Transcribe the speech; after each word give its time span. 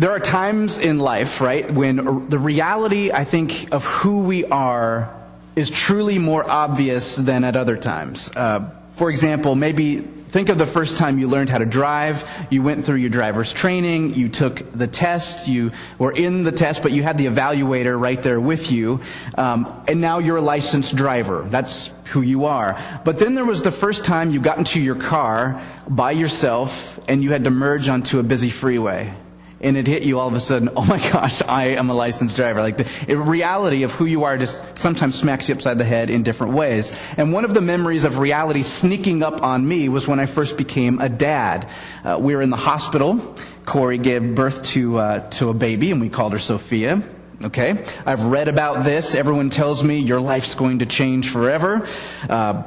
there 0.00 0.12
are 0.12 0.18
times 0.18 0.78
in 0.78 0.98
life, 0.98 1.42
right, 1.42 1.70
when 1.70 2.30
the 2.30 2.38
reality, 2.38 3.12
I 3.12 3.24
think, 3.24 3.70
of 3.70 3.84
who 3.84 4.22
we 4.22 4.46
are 4.46 5.14
is 5.54 5.68
truly 5.68 6.16
more 6.16 6.48
obvious 6.50 7.16
than 7.16 7.44
at 7.44 7.54
other 7.54 7.76
times. 7.76 8.34
Uh, 8.34 8.70
for 8.94 9.10
example, 9.10 9.54
maybe 9.54 9.98
think 9.98 10.48
of 10.48 10.56
the 10.56 10.64
first 10.64 10.96
time 10.96 11.18
you 11.18 11.28
learned 11.28 11.50
how 11.50 11.58
to 11.58 11.66
drive. 11.66 12.26
You 12.48 12.62
went 12.62 12.86
through 12.86 12.96
your 12.96 13.10
driver's 13.10 13.52
training, 13.52 14.14
you 14.14 14.30
took 14.30 14.70
the 14.70 14.86
test, 14.86 15.48
you 15.48 15.72
were 15.98 16.12
in 16.12 16.44
the 16.44 16.52
test, 16.52 16.82
but 16.82 16.92
you 16.92 17.02
had 17.02 17.18
the 17.18 17.26
evaluator 17.26 18.00
right 18.00 18.22
there 18.22 18.40
with 18.40 18.72
you, 18.72 19.02
um, 19.34 19.84
and 19.86 20.00
now 20.00 20.18
you're 20.18 20.38
a 20.38 20.40
licensed 20.40 20.96
driver. 20.96 21.46
That's 21.50 21.92
who 22.06 22.22
you 22.22 22.46
are. 22.46 22.82
But 23.04 23.18
then 23.18 23.34
there 23.34 23.44
was 23.44 23.62
the 23.62 23.70
first 23.70 24.06
time 24.06 24.30
you 24.30 24.40
got 24.40 24.56
into 24.56 24.80
your 24.80 24.94
car 24.94 25.62
by 25.90 26.12
yourself 26.12 26.98
and 27.06 27.22
you 27.22 27.32
had 27.32 27.44
to 27.44 27.50
merge 27.50 27.90
onto 27.90 28.18
a 28.18 28.22
busy 28.22 28.48
freeway 28.48 29.14
and 29.60 29.76
it 29.76 29.86
hit 29.86 30.04
you 30.04 30.18
all 30.18 30.28
of 30.28 30.34
a 30.34 30.40
sudden, 30.40 30.70
oh 30.76 30.84
my 30.84 30.98
gosh, 31.12 31.42
I 31.42 31.68
am 31.70 31.90
a 31.90 31.94
licensed 31.94 32.36
driver. 32.36 32.60
Like 32.60 32.78
the 32.78 33.16
reality 33.16 33.82
of 33.82 33.92
who 33.92 34.06
you 34.06 34.24
are 34.24 34.38
just 34.38 34.62
sometimes 34.78 35.18
smacks 35.18 35.48
you 35.48 35.54
upside 35.54 35.78
the 35.78 35.84
head 35.84 36.10
in 36.10 36.22
different 36.22 36.54
ways. 36.54 36.96
And 37.16 37.32
one 37.32 37.44
of 37.44 37.54
the 37.54 37.60
memories 37.60 38.04
of 38.04 38.18
reality 38.18 38.62
sneaking 38.62 39.22
up 39.22 39.42
on 39.42 39.66
me 39.66 39.88
was 39.88 40.08
when 40.08 40.20
I 40.20 40.26
first 40.26 40.56
became 40.56 41.00
a 41.00 41.08
dad. 41.08 41.68
Uh, 42.04 42.18
we 42.20 42.34
were 42.34 42.42
in 42.42 42.50
the 42.50 42.56
hospital. 42.56 43.36
Corey 43.66 43.98
gave 43.98 44.34
birth 44.34 44.62
to, 44.64 44.98
uh, 44.98 45.30
to 45.30 45.50
a 45.50 45.54
baby 45.54 45.90
and 45.90 46.00
we 46.00 46.08
called 46.08 46.32
her 46.32 46.38
Sophia. 46.38 47.02
Okay? 47.42 47.84
I've 48.04 48.24
read 48.24 48.48
about 48.48 48.84
this. 48.84 49.14
Everyone 49.14 49.50
tells 49.50 49.82
me 49.82 49.98
your 49.98 50.20
life's 50.20 50.54
going 50.54 50.80
to 50.80 50.86
change 50.86 51.30
forever. 51.30 51.86
Uh, 52.28 52.62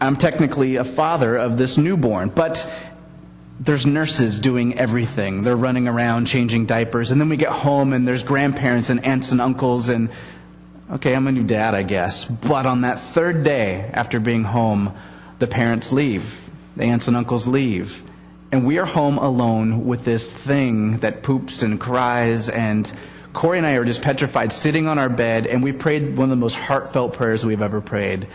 I'm 0.00 0.16
technically 0.16 0.76
a 0.76 0.84
father 0.84 1.36
of 1.36 1.56
this 1.56 1.78
newborn, 1.78 2.30
but 2.30 2.68
there's 3.60 3.86
nurses 3.86 4.38
doing 4.38 4.78
everything. 4.78 5.42
They're 5.42 5.56
running 5.56 5.86
around 5.86 6.26
changing 6.26 6.66
diapers. 6.66 7.10
And 7.10 7.20
then 7.20 7.28
we 7.28 7.36
get 7.36 7.50
home 7.50 7.92
and 7.92 8.06
there's 8.06 8.22
grandparents 8.22 8.90
and 8.90 9.04
aunts 9.04 9.32
and 9.32 9.40
uncles 9.40 9.88
and, 9.88 10.10
okay, 10.90 11.14
I'm 11.14 11.26
a 11.26 11.32
new 11.32 11.44
dad, 11.44 11.74
I 11.74 11.82
guess. 11.82 12.24
But 12.24 12.66
on 12.66 12.80
that 12.80 12.98
third 12.98 13.44
day 13.44 13.90
after 13.92 14.18
being 14.18 14.44
home, 14.44 14.94
the 15.38 15.46
parents 15.46 15.92
leave. 15.92 16.48
The 16.76 16.84
aunts 16.84 17.08
and 17.08 17.16
uncles 17.16 17.46
leave. 17.46 18.02
And 18.50 18.66
we 18.66 18.78
are 18.78 18.84
home 18.84 19.18
alone 19.18 19.86
with 19.86 20.04
this 20.04 20.32
thing 20.32 20.98
that 20.98 21.22
poops 21.22 21.62
and 21.62 21.80
cries 21.80 22.48
and 22.48 22.90
Corey 23.32 23.56
and 23.56 23.66
I 23.66 23.76
are 23.76 23.84
just 23.84 24.02
petrified 24.02 24.52
sitting 24.52 24.86
on 24.86 24.98
our 24.98 25.08
bed 25.08 25.46
and 25.46 25.62
we 25.62 25.72
prayed 25.72 26.16
one 26.16 26.24
of 26.24 26.30
the 26.30 26.36
most 26.36 26.54
heartfelt 26.54 27.14
prayers 27.14 27.46
we've 27.46 27.62
ever 27.62 27.80
prayed. 27.80 28.26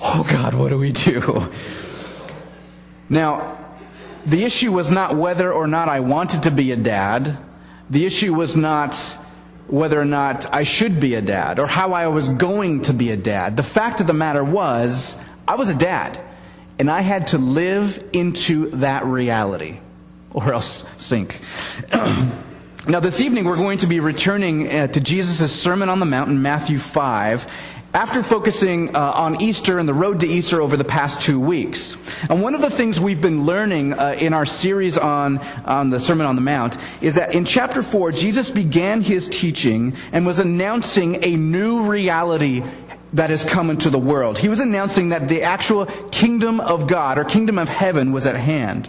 Oh 0.00 0.26
God, 0.28 0.54
what 0.54 0.70
do 0.70 0.78
we 0.78 0.90
do? 0.90 1.52
Now, 3.08 3.61
the 4.26 4.44
issue 4.44 4.72
was 4.72 4.90
not 4.90 5.16
whether 5.16 5.52
or 5.52 5.66
not 5.66 5.88
I 5.88 6.00
wanted 6.00 6.44
to 6.44 6.50
be 6.50 6.72
a 6.72 6.76
dad. 6.76 7.38
The 7.90 8.06
issue 8.06 8.34
was 8.34 8.56
not 8.56 8.94
whether 9.68 10.00
or 10.00 10.04
not 10.04 10.52
I 10.52 10.64
should 10.64 11.00
be 11.00 11.14
a 11.14 11.22
dad 11.22 11.58
or 11.58 11.66
how 11.66 11.92
I 11.92 12.08
was 12.08 12.28
going 12.28 12.82
to 12.82 12.92
be 12.92 13.10
a 13.10 13.16
dad. 13.16 13.56
The 13.56 13.62
fact 13.62 14.00
of 14.00 14.06
the 14.06 14.12
matter 14.12 14.44
was, 14.44 15.16
I 15.46 15.54
was 15.54 15.68
a 15.68 15.74
dad. 15.74 16.20
And 16.78 16.90
I 16.90 17.00
had 17.00 17.28
to 17.28 17.38
live 17.38 18.02
into 18.12 18.70
that 18.70 19.04
reality 19.04 19.78
or 20.30 20.52
else 20.52 20.84
sink. 20.96 21.40
now, 21.92 23.00
this 23.00 23.20
evening 23.20 23.44
we're 23.44 23.56
going 23.56 23.78
to 23.78 23.86
be 23.86 24.00
returning 24.00 24.68
uh, 24.68 24.86
to 24.88 25.00
Jesus' 25.00 25.52
Sermon 25.52 25.88
on 25.88 26.00
the 26.00 26.06
Mount 26.06 26.30
in 26.30 26.42
Matthew 26.42 26.78
5 26.78 27.50
after 27.94 28.22
focusing 28.22 28.94
uh, 28.96 29.12
on 29.14 29.42
Easter 29.42 29.78
and 29.78 29.88
the 29.88 29.94
road 29.94 30.20
to 30.20 30.26
Easter 30.26 30.62
over 30.62 30.76
the 30.76 30.84
past 30.84 31.20
two 31.20 31.38
weeks. 31.38 31.96
And 32.30 32.42
one 32.42 32.54
of 32.54 32.62
the 32.62 32.70
things 32.70 32.98
we've 32.98 33.20
been 33.20 33.44
learning 33.44 33.98
uh, 33.98 34.16
in 34.18 34.32
our 34.32 34.46
series 34.46 34.96
on, 34.96 35.38
on 35.66 35.90
the 35.90 36.00
Sermon 36.00 36.26
on 36.26 36.34
the 36.34 36.42
Mount 36.42 36.78
is 37.02 37.16
that 37.16 37.34
in 37.34 37.44
chapter 37.44 37.82
4, 37.82 38.12
Jesus 38.12 38.50
began 38.50 39.02
his 39.02 39.28
teaching 39.28 39.94
and 40.12 40.24
was 40.24 40.38
announcing 40.38 41.22
a 41.22 41.36
new 41.36 41.82
reality 41.82 42.62
that 43.12 43.28
has 43.28 43.44
come 43.44 43.68
into 43.68 43.90
the 43.90 43.98
world. 43.98 44.38
He 44.38 44.48
was 44.48 44.60
announcing 44.60 45.10
that 45.10 45.28
the 45.28 45.42
actual 45.42 45.84
kingdom 46.10 46.60
of 46.60 46.86
God 46.86 47.18
or 47.18 47.24
kingdom 47.24 47.58
of 47.58 47.68
heaven 47.68 48.12
was 48.12 48.26
at 48.26 48.36
hand. 48.36 48.88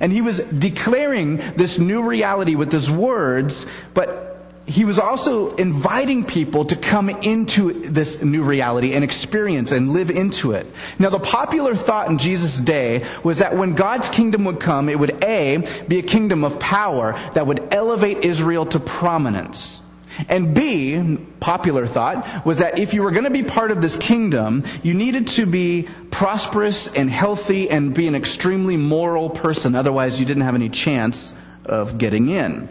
And 0.00 0.12
he 0.12 0.20
was 0.20 0.40
declaring 0.40 1.36
this 1.56 1.78
new 1.78 2.02
reality 2.02 2.56
with 2.56 2.72
his 2.72 2.90
words, 2.90 3.66
but 3.94 4.31
he 4.72 4.86
was 4.86 4.98
also 4.98 5.50
inviting 5.56 6.24
people 6.24 6.64
to 6.64 6.76
come 6.76 7.10
into 7.10 7.74
this 7.74 8.22
new 8.22 8.42
reality 8.42 8.94
and 8.94 9.04
experience 9.04 9.70
and 9.70 9.92
live 9.92 10.10
into 10.10 10.52
it. 10.52 10.66
Now, 10.98 11.10
the 11.10 11.18
popular 11.18 11.74
thought 11.74 12.08
in 12.08 12.16
Jesus' 12.16 12.58
day 12.58 13.04
was 13.22 13.38
that 13.38 13.54
when 13.54 13.74
God's 13.74 14.08
kingdom 14.08 14.46
would 14.46 14.60
come, 14.60 14.88
it 14.88 14.98
would 14.98 15.22
A, 15.22 15.58
be 15.86 15.98
a 15.98 16.02
kingdom 16.02 16.42
of 16.42 16.58
power 16.58 17.12
that 17.34 17.46
would 17.46 17.68
elevate 17.72 18.24
Israel 18.24 18.64
to 18.66 18.80
prominence. 18.80 19.80
And 20.28 20.54
B, 20.54 21.18
popular 21.40 21.86
thought, 21.86 22.46
was 22.46 22.58
that 22.58 22.78
if 22.78 22.94
you 22.94 23.02
were 23.02 23.10
going 23.10 23.24
to 23.24 23.30
be 23.30 23.42
part 23.42 23.70
of 23.70 23.82
this 23.82 23.96
kingdom, 23.96 24.64
you 24.82 24.94
needed 24.94 25.26
to 25.28 25.44
be 25.44 25.86
prosperous 26.10 26.86
and 26.94 27.10
healthy 27.10 27.68
and 27.68 27.94
be 27.94 28.08
an 28.08 28.14
extremely 28.14 28.78
moral 28.78 29.28
person. 29.28 29.74
Otherwise, 29.74 30.18
you 30.18 30.24
didn't 30.24 30.44
have 30.44 30.54
any 30.54 30.70
chance 30.70 31.34
of 31.66 31.98
getting 31.98 32.30
in. 32.30 32.68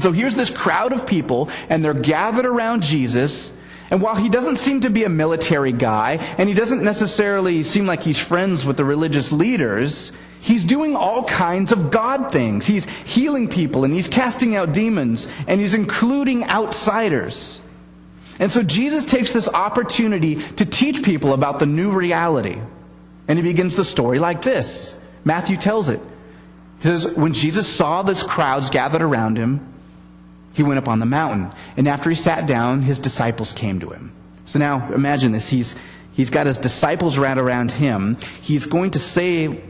So 0.00 0.12
here's 0.12 0.34
this 0.34 0.50
crowd 0.50 0.92
of 0.92 1.06
people, 1.06 1.50
and 1.68 1.84
they're 1.84 1.94
gathered 1.94 2.46
around 2.46 2.82
Jesus. 2.82 3.56
And 3.90 4.00
while 4.00 4.14
he 4.14 4.28
doesn't 4.28 4.56
seem 4.56 4.80
to 4.82 4.90
be 4.90 5.04
a 5.04 5.08
military 5.08 5.72
guy, 5.72 6.14
and 6.38 6.48
he 6.48 6.54
doesn't 6.54 6.82
necessarily 6.82 7.62
seem 7.62 7.86
like 7.86 8.02
he's 8.02 8.18
friends 8.18 8.64
with 8.64 8.76
the 8.76 8.84
religious 8.84 9.32
leaders, 9.32 10.12
he's 10.40 10.64
doing 10.64 10.94
all 10.94 11.24
kinds 11.24 11.72
of 11.72 11.90
God 11.90 12.30
things. 12.30 12.66
He's 12.66 12.84
healing 12.84 13.48
people, 13.48 13.84
and 13.84 13.92
he's 13.92 14.08
casting 14.08 14.54
out 14.54 14.72
demons, 14.72 15.26
and 15.46 15.60
he's 15.60 15.74
including 15.74 16.44
outsiders. 16.44 17.60
And 18.40 18.52
so 18.52 18.62
Jesus 18.62 19.04
takes 19.04 19.32
this 19.32 19.48
opportunity 19.48 20.36
to 20.36 20.64
teach 20.64 21.02
people 21.02 21.32
about 21.32 21.58
the 21.58 21.66
new 21.66 21.90
reality. 21.90 22.60
And 23.26 23.38
he 23.38 23.42
begins 23.42 23.74
the 23.74 23.84
story 23.84 24.18
like 24.18 24.42
this 24.42 24.98
Matthew 25.24 25.56
tells 25.56 25.88
it. 25.88 26.00
He 26.80 26.84
says, 26.84 27.06
When 27.14 27.32
Jesus 27.32 27.68
saw 27.68 28.02
this 28.02 28.22
crowds 28.22 28.70
gathered 28.70 29.02
around 29.02 29.36
him, 29.36 29.74
he 30.58 30.64
went 30.64 30.78
up 30.78 30.88
on 30.88 30.98
the 30.98 31.06
mountain. 31.06 31.52
And 31.76 31.86
after 31.86 32.10
he 32.10 32.16
sat 32.16 32.48
down, 32.48 32.82
his 32.82 32.98
disciples 32.98 33.52
came 33.52 33.78
to 33.78 33.90
him. 33.90 34.12
So 34.44 34.58
now 34.58 34.92
imagine 34.92 35.30
this. 35.30 35.48
He's, 35.48 35.76
he's 36.12 36.30
got 36.30 36.46
his 36.46 36.58
disciples 36.58 37.16
right 37.16 37.38
around 37.38 37.70
him. 37.70 38.16
He's 38.42 38.66
going 38.66 38.90
to 38.90 38.98
say 38.98 39.62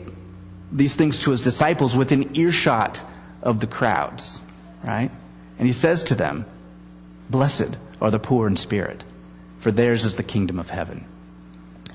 these 0.73 0.97
things 0.97 1.19
to 1.21 1.31
his 1.31 1.43
disciples 1.43 1.95
within 1.95 2.35
earshot 2.35 3.03
of 3.43 3.61
the 3.61 3.67
crowds, 3.67 4.41
right? 4.83 5.11
And 5.59 5.67
he 5.67 5.75
says 5.75 6.03
to 6.05 6.15
them, 6.15 6.47
Blessed 7.29 7.77
are 8.01 8.11
the 8.11 8.19
poor 8.19 8.47
in 8.47 8.57
spirit, 8.57 9.05
for 9.59 9.71
theirs 9.71 10.07
is 10.07 10.17
the 10.17 10.23
kingdom 10.23 10.59
of 10.59 10.71
heaven. 10.71 11.05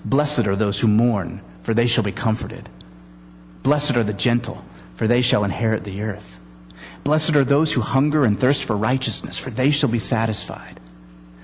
Blessed 0.05 0.45
are 0.45 0.55
those 0.55 0.79
who 0.79 0.87
mourn, 0.87 1.41
for 1.63 1.73
they 1.73 1.87
shall 1.87 2.03
be 2.03 2.11
comforted. 2.11 2.69
Blessed 3.63 3.95
are 3.95 4.03
the 4.03 4.13
gentle, 4.13 4.63
for 4.93 5.07
they 5.07 5.21
shall 5.21 5.43
inherit 5.43 5.83
the 5.83 6.03
earth. 6.03 6.39
Blessed 7.03 7.35
are 7.35 7.43
those 7.43 7.73
who 7.73 7.81
hunger 7.81 8.25
and 8.25 8.39
thirst 8.39 8.63
for 8.63 8.77
righteousness, 8.77 9.37
for 9.37 9.49
they 9.49 9.71
shall 9.71 9.89
be 9.89 9.99
satisfied. 9.99 10.79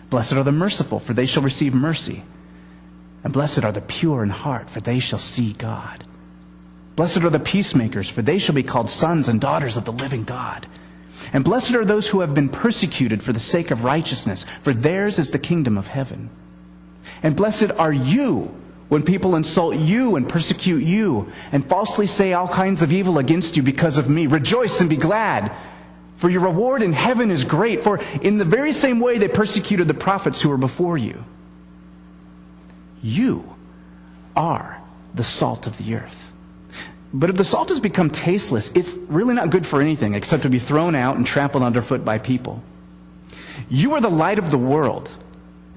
Blessed 0.10 0.34
are 0.34 0.44
the 0.44 0.52
merciful, 0.52 1.00
for 1.00 1.14
they 1.14 1.26
shall 1.26 1.44
receive 1.44 1.74
mercy. 1.74 2.24
And 3.24 3.34
blessed 3.34 3.64
are 3.64 3.72
the 3.72 3.82
pure 3.82 4.24
in 4.24 4.30
heart, 4.30 4.70
for 4.70 4.80
they 4.80 5.00
shall 5.00 5.20
see 5.20 5.54
God. 5.54 6.04
Blessed 6.96 7.24
are 7.24 7.30
the 7.30 7.40
peacemakers, 7.40 8.10
for 8.10 8.22
they 8.22 8.38
shall 8.38 8.56
be 8.56 8.64
called 8.64 8.90
sons 8.90 9.28
and 9.28 9.40
daughters 9.40 9.78
of 9.78 9.86
the 9.86 9.92
living 9.92 10.24
God. 10.24 10.68
And 11.34 11.44
blessed 11.44 11.76
are 11.76 11.86
those 11.86 12.10
who 12.10 12.22
have 12.22 12.34
been 12.34 12.50
persecuted 12.50 13.22
for 13.22 13.34
the 13.34 13.40
sake 13.40 13.72
of 13.72 13.84
righteousness, 13.84 14.46
for 14.62 14.74
theirs 14.74 15.20
is 15.20 15.32
the 15.32 15.40
kingdom 15.40 15.78
of 15.78 15.88
heaven. 15.88 16.30
And 17.22 17.36
blessed 17.36 17.72
are 17.72 17.94
you 17.94 18.56
when 18.90 19.04
people 19.04 19.36
insult 19.36 19.76
you 19.76 20.16
and 20.16 20.28
persecute 20.28 20.84
you 20.84 21.32
and 21.52 21.66
falsely 21.66 22.08
say 22.08 22.34
all 22.34 22.48
kinds 22.48 22.82
of 22.82 22.92
evil 22.92 23.20
against 23.20 23.56
you 23.56 23.64
because 23.64 23.98
of 23.98 24.10
me, 24.10 24.26
rejoice 24.26 24.82
and 24.82 24.90
be 24.90 24.98
glad. 24.98 25.52
For 26.18 26.30
your 26.30 26.42
reward 26.42 26.82
in 26.82 26.92
heaven 26.92 27.32
is 27.32 27.46
great. 27.46 27.84
For 27.84 28.02
in 28.22 28.40
the 28.40 28.46
very 28.46 28.74
same 28.74 29.00
way 29.00 29.20
they 29.20 29.28
persecuted 29.28 29.88
the 29.88 29.94
prophets 29.94 30.41
who 30.41 30.50
were 30.50 30.58
before 30.58 30.97
you. 30.97 31.24
You 33.02 33.56
are 34.36 34.82
the 35.14 35.24
salt 35.24 35.68
of 35.68 35.78
the 35.78 35.96
earth. 35.96 36.32
But 37.14 37.30
if 37.30 37.38
the 37.38 37.44
salt 37.44 37.70
has 37.70 37.80
become 37.80 38.09
tasteless, 38.09 38.72
it's 38.76 38.96
really 39.08 39.34
not 39.34 39.50
good 39.50 39.66
for 39.66 39.82
anything 39.82 40.14
except 40.14 40.44
to 40.44 40.50
be 40.50 40.59
thrown 40.59 40.96
out 40.96 41.16
and 41.16 41.26
trampled 41.26 41.64
underfoot 41.64 42.03
by 42.03 42.18
people. 42.18 42.62
You 43.70 43.94
are 43.94 44.02
the 44.02 44.09
light 44.09 44.40
of 44.40 44.50
the 44.50 44.58
world. 44.58 45.16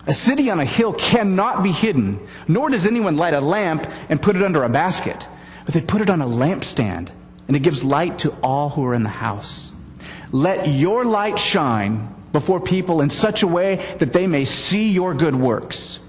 A 0.06 0.14
city 0.14 0.50
on 0.50 0.58
a 0.58 0.64
hill 0.64 0.93
cannot 0.93 1.62
be 1.62 1.70
hidden, 1.70 2.26
nor 2.49 2.70
does 2.70 2.87
anyone 2.87 3.16
light 3.16 3.34
a 3.34 3.40
lamp 3.40 3.88
and 4.08 4.20
put 4.20 4.34
it 4.34 4.43
under 4.43 4.64
a 4.64 4.69
basket, 4.69 5.28
but 5.64 5.75
they 5.75 5.81
put 5.81 6.00
it 6.00 6.10
on 6.10 6.20
a 6.20 6.26
lampstand, 6.26 7.10
and 7.46 7.56
it 7.56 7.60
gives 7.60 7.84
light 7.84 8.19
to 8.20 8.31
all 8.43 8.69
who 8.69 8.84
are 8.84 8.94
in 8.94 9.04
the 9.04 9.08
house. 9.08 9.72
Let 10.32 10.69
your 10.69 11.04
light 11.04 11.38
shine 11.38 12.12
before 12.32 12.60
people 12.60 13.00
in 13.00 13.10
such 13.10 13.43
a 13.43 13.46
way 13.46 13.76
that 13.99 14.12
they 14.12 14.26
may 14.26 14.44
see 14.44 14.88
your 14.88 15.14
good 15.14 15.37
works 15.37 16.00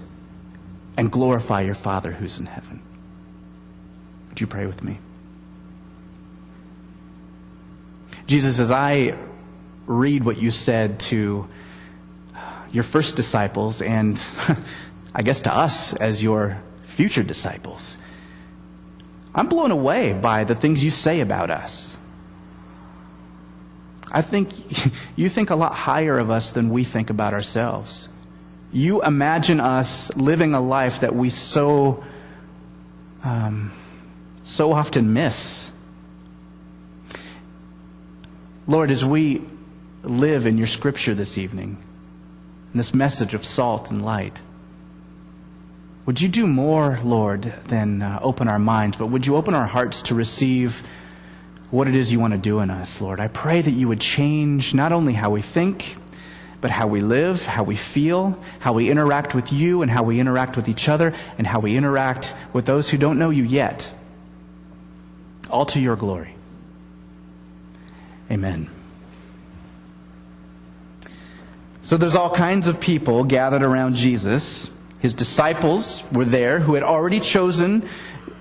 and 0.96 1.12
glorify 1.12 1.60
your 1.60 1.74
Father 1.74 2.10
who's 2.10 2.40
in 2.40 2.46
heaven. 2.46 2.80
Would 4.30 4.40
you 4.40 4.46
pray 4.46 4.66
with 4.66 4.82
me? 4.82 4.98
Jesus, 8.26 8.58
as 8.58 8.70
I 8.70 9.16
read 9.86 10.24
what 10.24 10.38
you 10.38 10.50
said 10.50 10.98
to 11.00 11.46
your 12.74 12.82
first 12.82 13.14
disciples 13.14 13.80
and 13.80 14.22
I 15.14 15.22
guess 15.22 15.42
to 15.42 15.56
us 15.56 15.94
as 15.94 16.20
your 16.20 16.60
future 16.82 17.22
disciples. 17.22 17.96
I'm 19.32 19.48
blown 19.48 19.70
away 19.70 20.12
by 20.12 20.42
the 20.42 20.56
things 20.56 20.82
you 20.82 20.90
say 20.90 21.20
about 21.20 21.50
us. 21.50 21.96
I 24.10 24.22
think 24.22 24.52
you 25.16 25.28
think 25.28 25.50
a 25.50 25.56
lot 25.56 25.72
higher 25.72 26.18
of 26.18 26.30
us 26.30 26.50
than 26.50 26.70
we 26.70 26.82
think 26.82 27.10
about 27.10 27.32
ourselves. 27.32 28.08
You 28.72 29.02
imagine 29.02 29.60
us 29.60 30.14
living 30.16 30.52
a 30.52 30.60
life 30.60 31.00
that 31.00 31.14
we 31.14 31.30
so, 31.30 32.02
um, 33.22 33.70
so 34.42 34.72
often 34.72 35.12
miss. 35.12 35.70
Lord, 38.66 38.90
as 38.90 39.04
we 39.04 39.44
live 40.02 40.46
in 40.46 40.58
your 40.58 40.66
scripture 40.66 41.14
this 41.14 41.38
evening, 41.38 41.83
in 42.74 42.78
this 42.78 42.92
message 42.92 43.34
of 43.34 43.44
salt 43.44 43.92
and 43.92 44.04
light, 44.04 44.40
would 46.06 46.20
you 46.20 46.28
do 46.28 46.44
more, 46.46 46.98
Lord, 47.04 47.42
than 47.68 48.02
uh, 48.02 48.18
open 48.20 48.48
our 48.48 48.58
minds, 48.58 48.96
but 48.96 49.06
would 49.06 49.26
you 49.26 49.36
open 49.36 49.54
our 49.54 49.64
hearts 49.64 50.02
to 50.02 50.14
receive 50.14 50.82
what 51.70 51.86
it 51.86 51.94
is 51.94 52.12
you 52.12 52.18
want 52.18 52.32
to 52.32 52.38
do 52.38 52.58
in 52.58 52.70
us, 52.70 53.00
Lord? 53.00 53.20
I 53.20 53.28
pray 53.28 53.62
that 53.62 53.70
you 53.70 53.86
would 53.88 54.00
change 54.00 54.74
not 54.74 54.90
only 54.90 55.12
how 55.12 55.30
we 55.30 55.40
think, 55.40 55.96
but 56.60 56.72
how 56.72 56.88
we 56.88 57.00
live, 57.00 57.46
how 57.46 57.62
we 57.62 57.76
feel, 57.76 58.42
how 58.58 58.72
we 58.72 58.90
interact 58.90 59.36
with 59.36 59.52
you, 59.52 59.82
and 59.82 59.90
how 59.90 60.02
we 60.02 60.18
interact 60.18 60.56
with 60.56 60.68
each 60.68 60.88
other, 60.88 61.14
and 61.38 61.46
how 61.46 61.60
we 61.60 61.76
interact 61.76 62.34
with 62.52 62.66
those 62.66 62.90
who 62.90 62.98
don't 62.98 63.20
know 63.20 63.30
you 63.30 63.44
yet. 63.44 63.90
All 65.48 65.64
to 65.66 65.80
your 65.80 65.94
glory. 65.94 66.34
Amen. 68.30 68.68
So 71.84 71.96
there's 71.96 72.16
all 72.16 72.34
kinds 72.34 72.66
of 72.66 72.80
people 72.80 73.24
gathered 73.24 73.62
around 73.62 73.94
Jesus 73.94 74.70
his 75.04 75.12
disciples 75.12 76.02
were 76.12 76.24
there 76.24 76.60
who 76.60 76.72
had 76.72 76.82
already 76.82 77.20
chosen, 77.20 77.86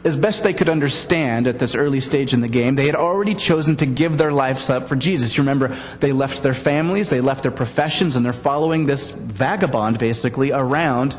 as 0.06 0.16
best 0.16 0.44
they 0.44 0.54
could 0.54 0.70
understand 0.70 1.46
at 1.46 1.60
this 1.60 1.76
early 1.76 2.00
stage 2.00 2.34
in 2.34 2.40
the 2.40 2.48
game, 2.48 2.76
they 2.76 2.86
had 2.86 2.96
already 2.96 3.36
chosen 3.36 3.76
to 3.76 3.86
give 3.86 4.18
their 4.18 4.32
lives 4.32 4.70
up 4.70 4.88
for 4.88 4.96
Jesus. 4.96 5.36
You 5.36 5.44
remember, 5.44 5.78
they 6.00 6.14
left 6.14 6.42
their 6.42 6.54
families, 6.54 7.10
they 7.10 7.20
left 7.20 7.44
their 7.44 7.52
professions, 7.52 8.16
and 8.16 8.26
they're 8.26 8.32
following 8.32 8.86
this 8.86 9.12
vagabond 9.12 10.00
basically 10.00 10.54
around 10.54 11.18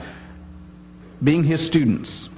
being 1.23 1.44
his 1.44 1.61
students. 1.61 2.31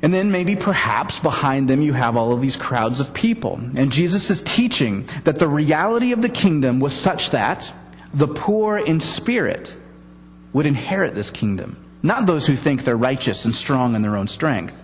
And 0.00 0.14
then 0.14 0.30
maybe 0.30 0.54
perhaps 0.54 1.18
behind 1.18 1.66
them 1.66 1.82
you 1.82 1.92
have 1.92 2.16
all 2.16 2.32
of 2.32 2.40
these 2.40 2.54
crowds 2.54 3.00
of 3.00 3.12
people. 3.12 3.58
And 3.74 3.90
Jesus 3.90 4.30
is 4.30 4.42
teaching 4.42 5.08
that 5.24 5.40
the 5.40 5.48
reality 5.48 6.12
of 6.12 6.22
the 6.22 6.28
kingdom 6.28 6.78
was 6.78 6.92
such 6.92 7.30
that 7.30 7.72
the 8.14 8.28
poor 8.28 8.78
in 8.78 9.00
spirit 9.00 9.76
would 10.52 10.66
inherit 10.66 11.14
this 11.14 11.30
kingdom, 11.30 11.76
not 12.02 12.26
those 12.26 12.46
who 12.46 12.56
think 12.56 12.84
they're 12.84 12.96
righteous 12.96 13.44
and 13.44 13.54
strong 13.54 13.94
in 13.94 14.02
their 14.02 14.16
own 14.16 14.28
strength. 14.28 14.82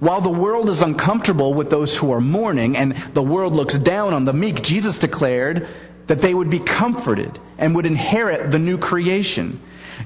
While 0.00 0.20
the 0.20 0.30
world 0.30 0.68
is 0.68 0.80
uncomfortable 0.80 1.54
with 1.54 1.70
those 1.70 1.96
who 1.96 2.12
are 2.12 2.20
mourning 2.20 2.76
and 2.76 2.96
the 3.14 3.22
world 3.22 3.56
looks 3.56 3.78
down 3.78 4.14
on 4.14 4.24
the 4.24 4.32
meek, 4.32 4.62
Jesus 4.62 4.98
declared 4.98 5.66
that 6.06 6.20
they 6.20 6.34
would 6.34 6.50
be 6.50 6.60
comforted 6.60 7.38
and 7.58 7.74
would 7.74 7.86
inherit 7.86 8.50
the 8.50 8.58
new 8.58 8.78
creation. 8.78 9.60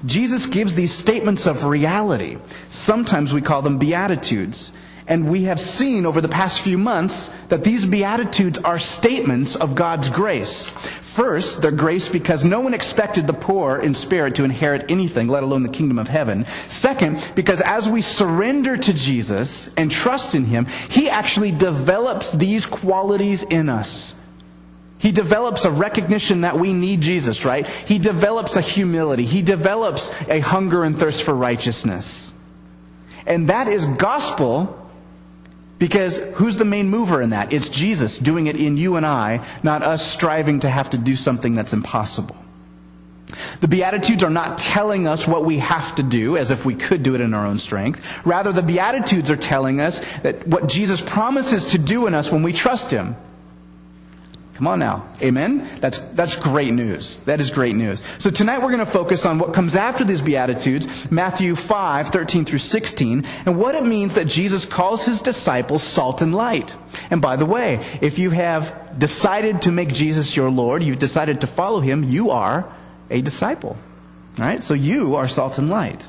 Jesus 0.06 0.46
gives 0.46 0.74
these 0.74 0.94
statements 0.94 1.46
of 1.46 1.64
reality. 1.64 2.38
Sometimes 2.68 3.32
we 3.32 3.42
call 3.42 3.60
them 3.60 3.78
beatitudes. 3.78 4.72
And 5.08 5.28
we 5.28 5.44
have 5.44 5.60
seen 5.60 6.06
over 6.06 6.20
the 6.20 6.28
past 6.28 6.60
few 6.60 6.78
months 6.78 7.34
that 7.48 7.64
these 7.64 7.84
Beatitudes 7.84 8.58
are 8.58 8.78
statements 8.78 9.56
of 9.56 9.74
God's 9.74 10.08
grace. 10.08 10.70
First, 10.70 11.60
they're 11.60 11.72
grace 11.72 12.08
because 12.08 12.44
no 12.44 12.60
one 12.60 12.72
expected 12.72 13.26
the 13.26 13.32
poor 13.32 13.78
in 13.78 13.94
spirit 13.94 14.36
to 14.36 14.44
inherit 14.44 14.90
anything, 14.90 15.28
let 15.28 15.42
alone 15.42 15.64
the 15.64 15.68
kingdom 15.68 15.98
of 15.98 16.08
heaven. 16.08 16.46
Second, 16.68 17.32
because 17.34 17.60
as 17.60 17.88
we 17.88 18.00
surrender 18.00 18.76
to 18.76 18.94
Jesus 18.94 19.74
and 19.74 19.90
trust 19.90 20.34
in 20.34 20.44
Him, 20.44 20.66
He 20.88 21.10
actually 21.10 21.50
develops 21.50 22.32
these 22.32 22.64
qualities 22.64 23.42
in 23.42 23.68
us. 23.68 24.14
He 24.98 25.10
develops 25.10 25.64
a 25.64 25.70
recognition 25.70 26.42
that 26.42 26.60
we 26.60 26.72
need 26.72 27.00
Jesus, 27.00 27.44
right? 27.44 27.66
He 27.66 27.98
develops 27.98 28.54
a 28.54 28.60
humility. 28.60 29.24
He 29.24 29.42
develops 29.42 30.14
a 30.28 30.38
hunger 30.38 30.84
and 30.84 30.96
thirst 30.96 31.24
for 31.24 31.34
righteousness. 31.34 32.32
And 33.26 33.48
that 33.48 33.66
is 33.66 33.84
gospel 33.84 34.78
because 35.82 36.18
who's 36.34 36.58
the 36.58 36.64
main 36.64 36.88
mover 36.88 37.20
in 37.20 37.30
that? 37.30 37.52
It's 37.52 37.68
Jesus 37.68 38.16
doing 38.16 38.46
it 38.46 38.54
in 38.54 38.76
you 38.76 38.94
and 38.94 39.04
I, 39.04 39.44
not 39.64 39.82
us 39.82 40.06
striving 40.06 40.60
to 40.60 40.70
have 40.70 40.90
to 40.90 40.96
do 40.96 41.16
something 41.16 41.56
that's 41.56 41.72
impossible. 41.72 42.36
The 43.60 43.66
Beatitudes 43.66 44.22
are 44.22 44.30
not 44.30 44.58
telling 44.58 45.08
us 45.08 45.26
what 45.26 45.44
we 45.44 45.58
have 45.58 45.96
to 45.96 46.04
do 46.04 46.36
as 46.36 46.52
if 46.52 46.64
we 46.64 46.76
could 46.76 47.02
do 47.02 47.16
it 47.16 47.20
in 47.20 47.34
our 47.34 47.44
own 47.44 47.58
strength. 47.58 48.06
Rather, 48.24 48.52
the 48.52 48.62
Beatitudes 48.62 49.28
are 49.28 49.36
telling 49.36 49.80
us 49.80 49.98
that 50.20 50.46
what 50.46 50.68
Jesus 50.68 51.00
promises 51.00 51.64
to 51.72 51.78
do 51.78 52.06
in 52.06 52.14
us 52.14 52.30
when 52.30 52.44
we 52.44 52.52
trust 52.52 52.92
Him. 52.92 53.16
Come 54.54 54.66
on 54.66 54.78
now. 54.78 55.08
Amen? 55.22 55.66
That's, 55.80 55.98
that's 55.98 56.36
great 56.36 56.72
news. 56.72 57.16
That 57.20 57.40
is 57.40 57.50
great 57.50 57.74
news. 57.74 58.04
So 58.18 58.30
tonight 58.30 58.58
we're 58.58 58.70
going 58.70 58.78
to 58.80 58.86
focus 58.86 59.24
on 59.24 59.38
what 59.38 59.54
comes 59.54 59.76
after 59.76 60.04
these 60.04 60.20
Beatitudes, 60.20 61.10
Matthew 61.10 61.56
5, 61.56 62.08
13 62.08 62.44
through 62.44 62.58
16, 62.58 63.24
and 63.46 63.58
what 63.58 63.74
it 63.74 63.84
means 63.84 64.14
that 64.14 64.26
Jesus 64.26 64.66
calls 64.66 65.06
his 65.06 65.22
disciples 65.22 65.82
salt 65.82 66.20
and 66.20 66.34
light. 66.34 66.76
And 67.10 67.22
by 67.22 67.36
the 67.36 67.46
way, 67.46 67.84
if 68.02 68.18
you 68.18 68.30
have 68.30 68.98
decided 68.98 69.62
to 69.62 69.72
make 69.72 69.88
Jesus 69.88 70.36
your 70.36 70.50
Lord, 70.50 70.82
you've 70.82 70.98
decided 70.98 71.40
to 71.40 71.46
follow 71.46 71.80
him, 71.80 72.04
you 72.04 72.30
are 72.30 72.70
a 73.08 73.22
disciple. 73.22 73.78
All 74.38 74.44
right? 74.44 74.62
So 74.62 74.74
you 74.74 75.14
are 75.16 75.28
salt 75.28 75.56
and 75.58 75.70
light. 75.70 76.06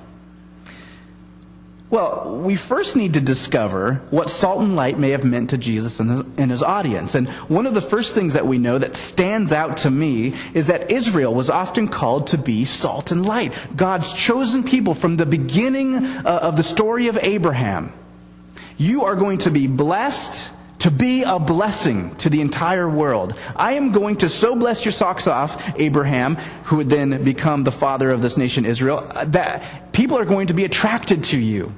Well, 1.94 2.40
we 2.44 2.56
first 2.56 2.96
need 2.96 3.14
to 3.14 3.22
discover 3.22 4.02
what 4.10 4.32
salt 4.32 4.62
and 4.62 4.76
light 4.76 4.98
may 4.98 5.12
have 5.12 5.24
meant 5.24 5.52
to 5.52 5.60
Jesus 5.60 6.00
and 6.00 6.10
his, 6.10 6.20
and 6.38 6.50
his, 6.50 6.64
audience. 6.64 7.14
And 7.14 7.30
one 7.30 7.68
of 7.68 7.76
the 7.76 7.84
first 7.84 8.16
things 8.16 8.34
that 8.34 8.48
we 8.48 8.58
know 8.58 8.80
that 8.80 8.96
stands 8.96 9.54
out 9.54 9.78
to 9.78 9.92
me 9.92 10.34
is 10.56 10.66
that 10.68 10.90
Israel 10.90 11.36
was 11.36 11.52
often 11.52 11.86
called 11.86 12.26
to 12.30 12.40
be 12.40 12.66
salt 12.66 13.12
and 13.12 13.24
light. 13.24 13.54
God's 13.76 14.12
chosen 14.12 14.64
people 14.64 14.96
from 14.96 15.18
the 15.18 15.28
beginning 15.28 15.98
uh, 15.98 16.40
of 16.42 16.58
the 16.58 16.64
story 16.64 17.10
of 17.10 17.20
Abraham. 17.22 17.94
You 18.76 19.06
are 19.06 19.16
going 19.16 19.38
to 19.40 19.52
be 19.52 19.68
blessed 19.68 20.52
to 20.80 20.90
be 20.90 21.22
a 21.22 21.38
blessing 21.38 22.16
to 22.16 22.30
the 22.32 22.42
entire 22.42 22.90
world. 22.90 23.36
I 23.56 23.74
am 23.74 23.92
going 23.92 24.18
to 24.18 24.30
so 24.30 24.56
bless 24.56 24.84
your 24.84 24.94
socks 24.94 25.28
off, 25.28 25.80
Abraham, 25.80 26.38
who 26.64 26.78
would 26.78 26.90
then 26.90 27.24
become 27.24 27.64
the 27.64 27.72
father 27.72 28.10
of 28.10 28.24
this 28.24 28.36
nation 28.36 28.66
Israel, 28.66 29.12
that 29.28 29.94
people 29.94 30.18
are 30.18 30.26
going 30.26 30.48
to 30.48 30.56
be 30.56 30.66
attracted 30.66 31.26
to 31.26 31.40
you. 31.40 31.72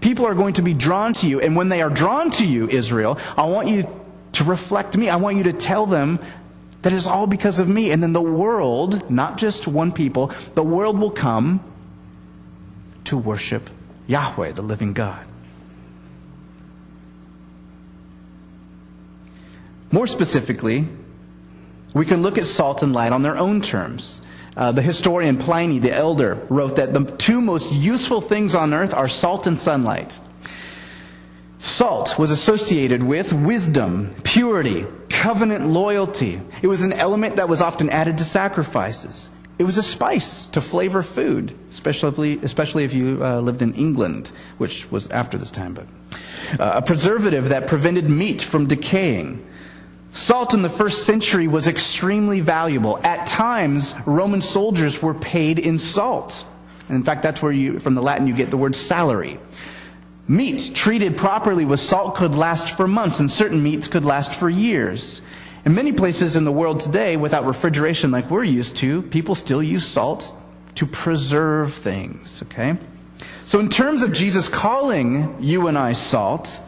People 0.00 0.26
are 0.26 0.34
going 0.34 0.54
to 0.54 0.62
be 0.62 0.74
drawn 0.74 1.12
to 1.14 1.28
you. 1.28 1.40
And 1.40 1.54
when 1.54 1.68
they 1.68 1.82
are 1.82 1.90
drawn 1.90 2.30
to 2.32 2.46
you, 2.46 2.68
Israel, 2.68 3.18
I 3.36 3.44
want 3.44 3.68
you 3.68 3.84
to 4.32 4.44
reflect 4.44 4.96
me. 4.96 5.08
I 5.08 5.16
want 5.16 5.36
you 5.36 5.44
to 5.44 5.52
tell 5.52 5.86
them 5.86 6.18
that 6.82 6.92
it's 6.92 7.06
all 7.06 7.26
because 7.26 7.58
of 7.58 7.68
me. 7.68 7.90
And 7.90 8.02
then 8.02 8.12
the 8.12 8.22
world, 8.22 9.10
not 9.10 9.36
just 9.36 9.68
one 9.68 9.92
people, 9.92 10.28
the 10.54 10.62
world 10.62 10.98
will 10.98 11.10
come 11.10 11.60
to 13.04 13.18
worship 13.18 13.68
Yahweh, 14.06 14.52
the 14.52 14.62
living 14.62 14.92
God. 14.92 15.26
More 19.92 20.06
specifically, 20.06 20.86
we 21.92 22.06
can 22.06 22.22
look 22.22 22.38
at 22.38 22.46
salt 22.46 22.82
and 22.82 22.92
light 22.92 23.12
on 23.12 23.22
their 23.22 23.36
own 23.36 23.60
terms. 23.60 24.22
Uh, 24.56 24.72
the 24.72 24.82
historian 24.82 25.36
Pliny 25.36 25.78
the 25.78 25.92
Elder 25.92 26.34
wrote 26.48 26.76
that 26.76 26.92
the 26.92 27.04
two 27.04 27.40
most 27.40 27.72
useful 27.72 28.20
things 28.20 28.54
on 28.54 28.74
earth 28.74 28.92
are 28.92 29.08
salt 29.08 29.46
and 29.46 29.58
sunlight. 29.58 30.18
Salt 31.58 32.18
was 32.18 32.30
associated 32.30 33.02
with 33.02 33.32
wisdom, 33.32 34.14
purity, 34.24 34.86
covenant 35.08 35.66
loyalty. 35.66 36.40
It 36.62 36.66
was 36.66 36.82
an 36.82 36.92
element 36.92 37.36
that 37.36 37.48
was 37.48 37.60
often 37.60 37.90
added 37.90 38.18
to 38.18 38.24
sacrifices. 38.24 39.28
It 39.58 39.64
was 39.64 39.76
a 39.76 39.82
spice 39.82 40.46
to 40.46 40.60
flavor 40.62 41.02
food, 41.02 41.54
especially, 41.68 42.38
especially 42.42 42.84
if 42.84 42.94
you 42.94 43.22
uh, 43.22 43.40
lived 43.40 43.60
in 43.60 43.74
England, 43.74 44.32
which 44.56 44.90
was 44.90 45.10
after 45.10 45.36
this 45.36 45.50
time, 45.50 45.74
but 45.74 45.86
uh, 46.58 46.72
a 46.76 46.82
preservative 46.82 47.50
that 47.50 47.66
prevented 47.66 48.08
meat 48.08 48.40
from 48.40 48.66
decaying. 48.66 49.46
Salt 50.12 50.54
in 50.54 50.62
the 50.62 50.68
first 50.68 51.04
century 51.06 51.46
was 51.46 51.66
extremely 51.66 52.40
valuable. 52.40 52.98
At 53.04 53.26
times, 53.26 53.94
Roman 54.06 54.40
soldiers 54.40 55.00
were 55.00 55.14
paid 55.14 55.58
in 55.58 55.78
salt. 55.78 56.44
And 56.88 56.96
in 56.96 57.04
fact, 57.04 57.22
that's 57.22 57.40
where 57.40 57.52
you, 57.52 57.78
from 57.78 57.94
the 57.94 58.02
Latin, 58.02 58.26
you 58.26 58.34
get 58.34 58.50
the 58.50 58.56
word 58.56 58.74
salary. 58.74 59.38
Meat 60.26 60.72
treated 60.74 61.16
properly 61.16 61.64
with 61.64 61.80
salt 61.80 62.16
could 62.16 62.34
last 62.34 62.76
for 62.76 62.88
months, 62.88 63.20
and 63.20 63.30
certain 63.30 63.62
meats 63.62 63.86
could 63.88 64.04
last 64.04 64.34
for 64.34 64.48
years. 64.48 65.22
In 65.64 65.74
many 65.74 65.92
places 65.92 66.36
in 66.36 66.44
the 66.44 66.52
world 66.52 66.80
today, 66.80 67.16
without 67.16 67.46
refrigeration 67.46 68.10
like 68.10 68.30
we're 68.30 68.44
used 68.44 68.76
to, 68.78 69.02
people 69.02 69.34
still 69.34 69.62
use 69.62 69.86
salt 69.86 70.34
to 70.76 70.86
preserve 70.86 71.74
things, 71.74 72.42
okay? 72.44 72.76
So, 73.44 73.60
in 73.60 73.68
terms 73.68 74.02
of 74.02 74.12
Jesus 74.12 74.48
calling 74.48 75.36
you 75.40 75.66
and 75.66 75.76
I 75.76 75.92
salt, 75.92 76.60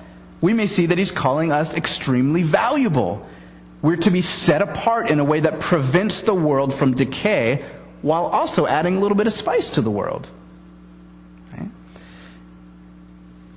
we 0.43 0.53
may 0.53 0.67
see 0.67 0.87
that 0.87 0.99
he's 0.99 1.13
calling 1.13 1.53
us 1.53 1.75
extremely 1.75 2.43
valuable. 2.43 3.27
We're 3.81 3.97
to 3.97 4.11
be 4.11 4.21
set 4.21 4.61
apart 4.61 5.09
in 5.09 5.21
a 5.21 5.25
way 5.25 5.41
that 5.41 5.61
prevents 5.61 6.21
the 6.21 6.35
world 6.35 6.75
from 6.75 6.93
decay 6.93 7.65
while 8.03 8.27
also 8.27 8.67
adding 8.67 8.97
a 8.97 9.01
little 9.01 9.17
bit 9.17 9.27
of 9.27 9.33
spice 9.33 9.71
to 9.71 9.81
the 9.81 9.91
world. 9.91 10.29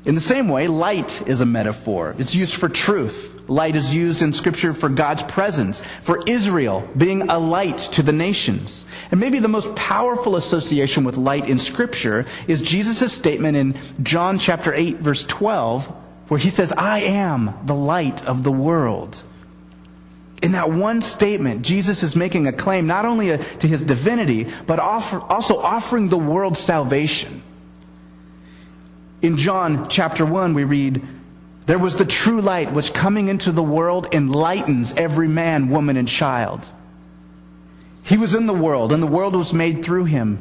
In 0.05 0.13
the 0.13 0.21
same 0.21 0.49
way, 0.49 0.67
light 0.67 1.27
is 1.27 1.41
a 1.41 1.47
metaphor. 1.47 2.15
It's 2.19 2.35
used 2.35 2.53
for 2.53 2.69
truth. 2.69 3.49
Light 3.49 3.75
is 3.75 3.93
used 3.93 4.21
in 4.21 4.33
Scripture 4.33 4.71
for 4.71 4.87
God's 4.87 5.23
presence, 5.23 5.81
for 6.01 6.23
Israel 6.27 6.87
being 6.95 7.23
a 7.29 7.39
light 7.39 7.79
to 7.93 8.03
the 8.03 8.11
nations. 8.11 8.85
And 9.09 9.19
maybe 9.19 9.39
the 9.39 9.47
most 9.47 9.75
powerful 9.75 10.35
association 10.35 11.05
with 11.05 11.17
light 11.17 11.49
in 11.49 11.57
Scripture 11.57 12.27
is 12.47 12.61
Jesus' 12.61 13.13
statement 13.13 13.57
in 13.57 13.75
John 14.03 14.37
chapter 14.37 14.71
8, 14.71 14.97
verse 14.97 15.25
12, 15.25 15.91
where 16.27 16.39
he 16.39 16.49
says, 16.49 16.71
I 16.71 17.01
am 17.01 17.53
the 17.65 17.75
light 17.75 18.25
of 18.25 18.43
the 18.43 18.51
world. 18.51 19.21
In 20.41 20.51
that 20.51 20.71
one 20.71 21.01
statement, 21.01 21.63
Jesus 21.63 22.03
is 22.03 22.15
making 22.15 22.47
a 22.47 22.53
claim 22.53 22.87
not 22.87 23.05
only 23.05 23.31
uh, 23.31 23.37
to 23.37 23.67
his 23.67 23.81
divinity, 23.81 24.47
but 24.67 24.79
also 24.79 25.57
offering 25.57 26.09
the 26.09 26.17
world 26.17 26.57
salvation. 26.57 27.41
In 29.21 29.37
John 29.37 29.89
chapter 29.89 30.25
1, 30.25 30.53
we 30.53 30.63
read, 30.63 31.01
There 31.65 31.79
was 31.79 31.95
the 31.95 32.05
true 32.05 32.41
light 32.41 32.73
which 32.73 32.93
coming 32.93 33.27
into 33.27 33.51
the 33.51 33.63
world 33.63 34.07
enlightens 34.11 34.93
every 34.97 35.27
man, 35.27 35.69
woman, 35.69 35.97
and 35.97 36.07
child. 36.07 36.65
He 38.03 38.17
was 38.17 38.35
in 38.35 38.45
the 38.45 38.53
world, 38.53 38.91
and 38.91 39.01
the 39.01 39.07
world 39.07 39.35
was 39.35 39.53
made 39.53 39.83
through 39.83 40.05
him, 40.05 40.39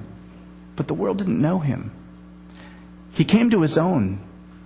but 0.76 0.86
the 0.86 0.94
world 0.94 1.18
didn't 1.18 1.40
know 1.40 1.60
him. 1.60 1.92
He 3.14 3.24
came 3.24 3.48
to 3.50 3.62
his 3.62 3.78
own, 3.78 4.18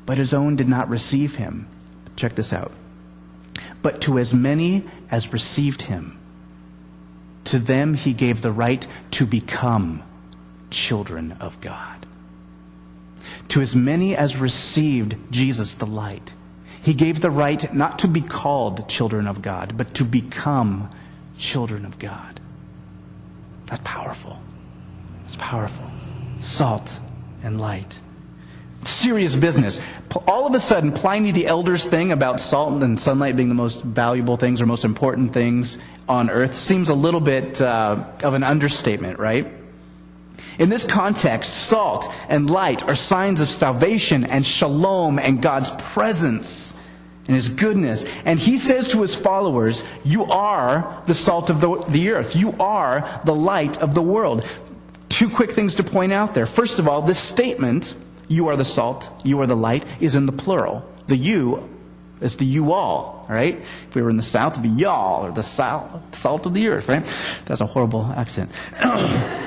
but 0.09 0.17
his 0.17 0.33
own 0.33 0.57
did 0.57 0.67
not 0.67 0.88
receive 0.88 1.35
him. 1.35 1.69
Check 2.17 2.35
this 2.35 2.53
out. 2.53 2.73
But 3.83 4.00
to 4.03 4.19
as 4.19 4.33
many 4.33 4.85
as 5.11 5.35
received 5.35 5.83
him, 5.83 6.19
to 7.45 7.59
them 7.59 7.93
he 7.93 8.15
gave 8.15 8.41
the 8.41 8.53
right 8.53 8.87
to 9.12 9.27
become 9.27 10.03
children 10.71 11.33
of 11.41 11.61
God 11.61 11.99
to 13.49 13.61
as 13.61 13.75
many 13.75 14.17
as 14.17 14.37
received 14.37 15.17
Jesus 15.31 15.75
the 15.75 15.87
light. 15.87 16.35
He 16.83 16.95
gave 16.95 17.21
the 17.21 17.31
right 17.31 17.73
not 17.75 17.99
to 18.00 18.09
be 18.09 18.21
called 18.21 18.88
children 18.88 19.27
of 19.27 19.43
God, 19.43 19.77
but 19.77 19.95
to 19.95 20.05
become 20.05 20.91
children 21.37 21.85
of 21.85 21.99
God. 21.99 22.41
That's 23.67 23.83
powerful. 23.85 24.38
It's 25.25 25.37
powerful. 25.37 25.91
Salt 26.41 27.00
and 27.43 27.61
light. 27.61 28.00
Serious 28.85 29.37
business. 29.37 29.80
All 30.26 30.47
of 30.47 30.54
a 30.54 30.61
sudden, 30.61 30.92
Pliny 30.92 31.32
the 31.32 31.47
Elder's 31.47 31.85
thing 31.85 32.12
about 32.12 32.40
salt 32.40 32.82
and 32.82 32.99
sunlight 32.99 33.37
being 33.37 33.49
the 33.49 33.54
most 33.54 33.82
valuable 33.82 34.37
things 34.37 34.62
or 34.62 34.66
most 34.66 34.85
important 34.85 35.32
things 35.32 35.78
on 36.08 36.30
earth 36.30 36.56
seems 36.56 36.88
a 36.88 36.94
little 36.94 37.20
bit 37.20 37.61
uh, 37.61 38.04
of 38.25 38.35
an 38.35 38.42
understatement, 38.42 39.18
right? 39.18 39.52
In 40.58 40.70
this 40.70 40.85
context, 40.85 41.52
salt 41.54 42.12
and 42.28 42.50
light 42.50 42.82
are 42.82 42.94
signs 42.94 43.40
of 43.40 43.49
salvation 43.49 44.25
and 44.25 44.44
shalom 44.44 45.18
and 45.18 45.40
God's 45.42 45.70
presence 45.70 46.75
and 47.26 47.37
His 47.37 47.49
goodness. 47.49 48.06
And 48.25 48.38
He 48.38 48.58
says 48.58 48.88
to 48.88 49.02
His 49.02 49.14
followers, 49.14 49.85
You 50.04 50.25
are 50.25 51.02
the 51.06 51.14
salt 51.14 51.50
of 51.50 51.61
the, 51.61 51.85
the 51.88 52.11
earth. 52.11 52.35
You 52.35 52.54
are 52.58 53.20
the 53.25 53.35
light 53.35 53.78
of 53.78 53.94
the 53.94 54.02
world. 54.02 54.44
Two 55.08 55.28
quick 55.28 55.52
things 55.52 55.76
to 55.76 55.85
point 55.85 56.12
out 56.12 56.35
there. 56.35 56.47
First 56.47 56.78
of 56.78 56.88
all, 56.88 57.02
this 57.02 57.18
statement, 57.18 57.94
You 58.28 58.49
are 58.49 58.56
the 58.56 58.64
salt, 58.64 59.11
you 59.25 59.40
are 59.40 59.47
the 59.47 59.56
light, 59.56 59.85
is 60.00 60.14
in 60.14 60.26
the 60.26 60.32
plural. 60.32 60.88
The 61.06 61.16
you 61.16 61.68
is 62.20 62.37
the 62.37 62.44
you 62.44 62.73
all, 62.73 63.26
right? 63.28 63.58
If 63.88 63.94
we 63.94 64.02
were 64.02 64.11
in 64.11 64.16
the 64.16 64.23
South, 64.23 64.52
it'd 64.52 64.62
be 64.62 64.68
y'all, 64.68 65.26
or 65.26 65.32
the 65.32 65.42
salt, 65.42 66.14
salt 66.14 66.47
of 66.47 66.54
the 66.54 66.68
earth, 66.68 66.88
right? 66.88 67.04
That's 67.47 67.61
a 67.61 67.66
horrible 67.66 68.04
accent. 68.16 68.50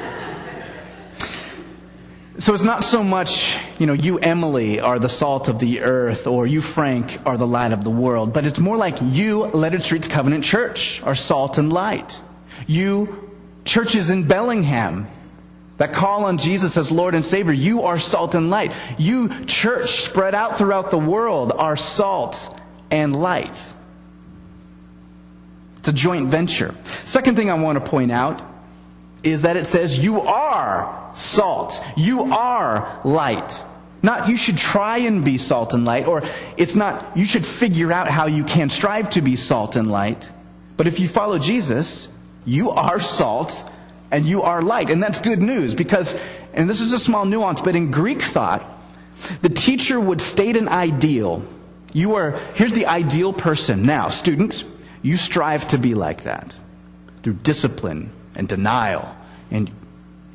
So 2.42 2.56
it's 2.56 2.64
not 2.64 2.84
so 2.84 3.04
much, 3.04 3.60
you 3.78 3.86
know, 3.86 3.94
you, 3.94 4.18
Emily, 4.18 4.80
are 4.80 4.98
the 4.98 5.10
salt 5.10 5.48
of 5.48 5.60
the 5.60 5.82
earth, 5.82 6.26
or 6.26 6.48
you, 6.48 6.60
Frank, 6.60 7.20
are 7.24 7.38
the 7.38 7.46
light 7.46 7.72
of 7.72 7.84
the 7.84 7.92
world, 7.92 8.34
but 8.34 8.48
it's 8.48 8.58
more 8.58 8.78
like 8.78 8.98
you, 9.00 9.44
Leonard 9.44 9.84
Street's 9.84 10.08
Covenant 10.08 10.44
Church, 10.44 11.04
are 11.04 11.14
salt 11.14 11.60
and 11.60 11.72
light. 11.72 12.20
You, 12.66 13.30
churches 13.64 14.10
in 14.10 14.28
Bellingham, 14.28 15.08
that 15.82 15.94
call 15.94 16.26
on 16.26 16.38
Jesus 16.38 16.78
as 16.78 16.92
Lord 16.92 17.16
and 17.16 17.26
Savior, 17.26 17.54
you 17.54 17.82
are 17.82 17.98
salt 17.98 18.36
and 18.36 18.52
light. 18.52 18.78
You, 19.00 19.46
church 19.46 19.90
spread 19.94 20.36
out 20.36 20.60
throughout 20.60 20.92
the 20.92 21.00
world, 21.00 21.52
are 21.52 21.76
salt 21.76 22.62
and 22.92 23.16
light. 23.16 23.74
It's 25.78 25.88
a 25.88 25.92
joint 25.92 26.30
venture. 26.30 26.76
Second 27.04 27.36
thing 27.36 27.50
I 27.50 27.56
want 27.56 27.84
to 27.84 27.90
point 27.90 28.12
out 28.12 28.44
is 29.24 29.42
that 29.42 29.58
it 29.58 29.66
says 29.66 29.98
you 29.98 30.22
are 30.22 31.10
salt. 31.16 31.84
You 31.98 32.32
are 32.32 33.02
light. 33.04 33.64
Not 34.04 34.30
you 34.30 34.38
should 34.38 34.60
try 34.60 35.00
and 35.00 35.26
be 35.26 35.40
salt 35.40 35.74
and 35.74 35.84
light, 35.84 36.06
or 36.06 36.22
it's 36.58 36.76
not 36.76 37.18
you 37.18 37.26
should 37.26 37.44
figure 37.44 37.92
out 37.92 38.08
how 38.08 38.28
you 38.28 38.44
can 38.44 38.70
strive 38.70 39.10
to 39.12 39.22
be 39.24 39.36
salt 39.36 39.76
and 39.76 39.90
light. 39.90 40.32
But 40.78 40.86
if 40.86 41.00
you 41.00 41.08
follow 41.08 41.40
Jesus, 41.40 42.08
you 42.46 42.70
are 42.70 43.00
salt 43.00 43.68
and 44.12 44.26
you 44.26 44.42
are 44.44 44.62
light. 44.62 44.90
And 44.90 45.02
that's 45.02 45.20
good 45.20 45.42
news 45.42 45.74
because, 45.76 46.20
and 46.54 46.70
this 46.70 46.82
is 46.82 46.94
a 46.94 47.00
small 47.00 47.26
nuance, 47.26 47.62
but 47.62 47.76
in 47.76 47.92
Greek 47.92 48.22
thought, 48.22 48.64
the 49.42 49.50
teacher 49.50 50.00
would 50.00 50.22
state 50.22 50.58
an 50.58 50.68
ideal. 50.68 51.44
You 51.94 52.16
are, 52.16 52.32
here's 52.56 52.74
the 52.74 52.88
ideal 52.88 53.34
person. 53.34 53.84
Now, 53.84 54.10
students, 54.10 54.66
you 55.02 55.18
strive 55.18 55.68
to 55.70 55.78
be 55.78 55.94
like 55.94 56.24
that 56.24 56.58
through 57.24 57.34
discipline, 57.34 58.12
and 58.36 58.48
denial, 58.48 59.16
and 59.50 59.70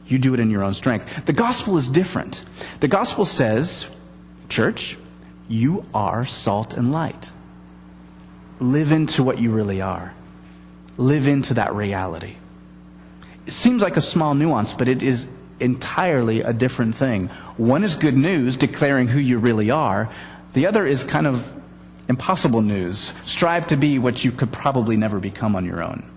you 0.06 0.18
do 0.18 0.34
it 0.34 0.40
in 0.40 0.50
your 0.50 0.62
own 0.62 0.74
strength. 0.74 1.26
The 1.26 1.32
gospel 1.32 1.76
is 1.76 1.88
different. 1.88 2.44
The 2.80 2.88
gospel 2.88 3.24
says, 3.24 3.88
church, 4.48 4.96
you 5.48 5.84
are 5.94 6.26
salt 6.26 6.76
and 6.76 6.92
light. 6.92 7.30
Live 8.60 8.92
into 8.92 9.22
what 9.22 9.38
you 9.38 9.50
really 9.50 9.80
are. 9.80 10.14
Live 10.96 11.26
into 11.26 11.54
that 11.54 11.74
reality. 11.74 12.36
It 13.46 13.52
seems 13.52 13.82
like 13.82 13.96
a 13.96 14.00
small 14.00 14.34
nuance, 14.34 14.74
but 14.74 14.88
it 14.88 15.02
is 15.02 15.28
entirely 15.60 16.40
a 16.40 16.52
different 16.52 16.94
thing. 16.94 17.28
One 17.56 17.84
is 17.84 17.96
good 17.96 18.16
news, 18.16 18.56
declaring 18.56 19.08
who 19.08 19.18
you 19.18 19.38
really 19.38 19.70
are. 19.70 20.10
The 20.52 20.66
other 20.66 20.86
is 20.86 21.04
kind 21.04 21.26
of 21.26 21.52
impossible 22.08 22.62
news. 22.62 23.14
Strive 23.22 23.68
to 23.68 23.76
be 23.76 23.98
what 23.98 24.24
you 24.24 24.32
could 24.32 24.52
probably 24.52 24.96
never 24.96 25.18
become 25.20 25.56
on 25.56 25.64
your 25.64 25.82
own 25.82 26.10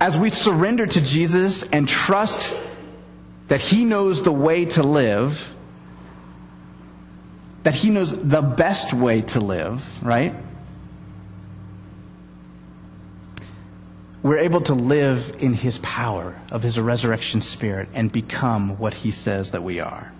as 0.00 0.16
we 0.16 0.30
surrender 0.30 0.86
to 0.86 1.00
Jesus 1.00 1.62
and 1.64 1.86
trust 1.86 2.58
that 3.48 3.60
He 3.60 3.84
knows 3.84 4.22
the 4.22 4.32
way 4.32 4.64
to 4.64 4.82
live, 4.82 5.54
that 7.62 7.74
He 7.74 7.90
knows 7.90 8.10
the 8.10 8.40
best 8.40 8.94
way 8.94 9.20
to 9.22 9.40
live, 9.40 9.84
right? 10.02 10.34
We're 14.22 14.38
able 14.38 14.60
to 14.62 14.74
live 14.74 15.36
in 15.40 15.54
His 15.54 15.78
power 15.78 16.38
of 16.50 16.62
His 16.62 16.78
resurrection 16.78 17.40
spirit 17.40 17.88
and 17.94 18.12
become 18.12 18.78
what 18.78 18.92
He 18.92 19.10
says 19.10 19.52
that 19.52 19.62
we 19.62 19.80
are. 19.80 20.12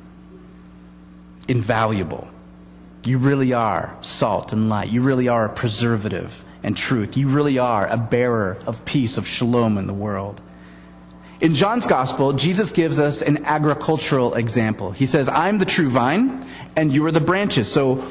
Invaluable. 1.49 2.29
You 3.05 3.19
really 3.19 3.53
are 3.53 3.97
salt 4.01 4.53
and 4.53 4.69
light. 4.69 4.89
You 4.89 5.03
really 5.03 5.29
are 5.29 5.47
a 5.47 5.53
preservative 5.53 6.45
and 6.63 6.77
truth. 6.77 7.17
You 7.17 7.29
really 7.29 7.59
are 7.59 7.87
a 7.87 7.97
bearer 7.97 8.59
of 8.67 8.85
peace, 8.85 9.19
of 9.19 9.27
shalom 9.27 9.79
in 9.79 9.87
the 9.87 9.95
world. 9.95 10.41
In 11.41 11.55
John's 11.55 11.87
gospel, 11.87 12.35
Jesus 12.35 12.71
gives 12.71 13.01
us 13.01 13.23
an 13.23 13.45
agricultural 13.47 14.35
example. 14.35 14.93
He 14.93 15.07
says, 15.07 15.29
I'm 15.31 15.59
the 15.59 15.65
true 15.65 15.89
vine, 15.89 16.47
and 16.77 16.93
you 16.93 17.07
are 17.07 17.13
the 17.13 17.21
branches. 17.21 17.71
So 17.71 18.05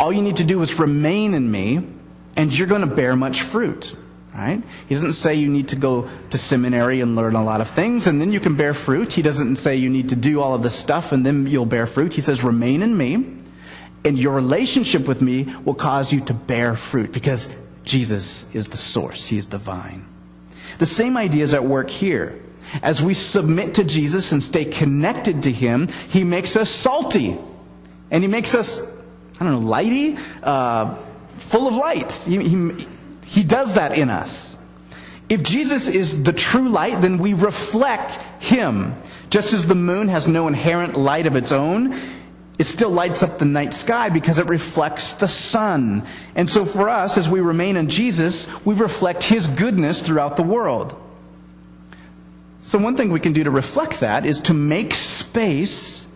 all 0.00 0.12
you 0.12 0.22
need 0.22 0.36
to 0.36 0.44
do 0.44 0.60
is 0.62 0.78
remain 0.78 1.34
in 1.34 1.48
me, 1.48 1.86
and 2.36 2.56
you're 2.56 2.66
going 2.66 2.80
to 2.80 2.88
bear 2.88 3.14
much 3.14 3.42
fruit. 3.42 3.96
Right? 4.34 4.62
He 4.88 4.94
doesn't 4.94 5.12
say 5.12 5.34
you 5.34 5.48
need 5.48 5.68
to 5.68 5.76
go 5.76 6.08
to 6.30 6.38
seminary 6.38 7.02
and 7.02 7.14
learn 7.14 7.34
a 7.34 7.44
lot 7.44 7.60
of 7.60 7.68
things 7.68 8.06
and 8.06 8.18
then 8.18 8.32
you 8.32 8.40
can 8.40 8.56
bear 8.56 8.72
fruit. 8.72 9.12
He 9.12 9.20
doesn't 9.20 9.56
say 9.56 9.76
you 9.76 9.90
need 9.90 10.08
to 10.08 10.16
do 10.16 10.40
all 10.40 10.54
of 10.54 10.62
this 10.62 10.74
stuff 10.74 11.12
and 11.12 11.24
then 11.24 11.46
you'll 11.46 11.66
bear 11.66 11.86
fruit. 11.86 12.14
He 12.14 12.22
says, 12.22 12.42
remain 12.42 12.82
in 12.82 12.96
me, 12.96 13.26
and 14.04 14.18
your 14.18 14.32
relationship 14.32 15.06
with 15.06 15.20
me 15.22 15.54
will 15.64 15.74
cause 15.74 16.12
you 16.12 16.20
to 16.22 16.34
bear 16.34 16.74
fruit 16.74 17.12
because 17.12 17.52
Jesus 17.84 18.52
is 18.54 18.68
the 18.68 18.76
source, 18.76 19.26
He 19.26 19.38
is 19.38 19.48
the 19.48 19.58
vine. 19.58 20.06
The 20.78 20.86
same 20.86 21.16
idea 21.16 21.44
is 21.44 21.54
at 21.54 21.64
work 21.64 21.90
here. 21.90 22.40
As 22.82 23.02
we 23.02 23.14
submit 23.14 23.74
to 23.74 23.84
Jesus 23.84 24.32
and 24.32 24.42
stay 24.42 24.64
connected 24.64 25.42
to 25.44 25.52
Him, 25.52 25.88
He 26.08 26.24
makes 26.24 26.56
us 26.56 26.70
salty. 26.70 27.38
And 28.10 28.24
He 28.24 28.28
makes 28.28 28.54
us, 28.54 28.80
I 29.40 29.44
don't 29.44 29.62
know, 29.62 29.68
lighty, 29.68 30.18
uh, 30.42 30.96
full 31.36 31.68
of 31.68 31.74
light. 31.74 32.12
He, 32.12 32.38
he, 32.42 32.86
he 33.32 33.44
does 33.44 33.72
that 33.74 33.96
in 33.96 34.10
us. 34.10 34.58
If 35.30 35.42
Jesus 35.42 35.88
is 35.88 36.22
the 36.22 36.34
true 36.34 36.68
light, 36.68 37.00
then 37.00 37.16
we 37.16 37.32
reflect 37.32 38.20
Him. 38.40 38.94
Just 39.30 39.54
as 39.54 39.66
the 39.66 39.74
moon 39.74 40.08
has 40.08 40.28
no 40.28 40.48
inherent 40.48 40.98
light 40.98 41.26
of 41.26 41.34
its 41.34 41.50
own, 41.50 41.98
It 42.58 42.66
still 42.66 42.90
lights 42.90 43.22
up 43.22 43.38
the 43.38 43.44
night 43.44 43.74
sky 43.74 44.08
because 44.08 44.38
it 44.38 44.46
reflects 44.46 45.14
the 45.14 45.26
sun. 45.26 46.06
And 46.34 46.48
so 46.48 46.64
for 46.64 46.88
us, 46.88 47.16
as 47.18 47.28
we 47.28 47.40
remain 47.40 47.76
in 47.76 47.88
Jesus, 47.88 48.46
we 48.64 48.74
reflect 48.74 49.24
His 49.24 49.48
goodness 49.48 50.00
throughout 50.00 50.36
the 50.36 50.42
world. 50.42 50.94
So 52.60 52.78
one 52.78 52.96
thing 52.96 53.10
we 53.10 53.18
can 53.18 53.32
do 53.32 53.42
to 53.42 53.50
reflect 53.50 54.00
that 54.00 54.24
is 54.24 54.40
to 54.42 54.54
make 54.54 54.94
space 54.94 56.06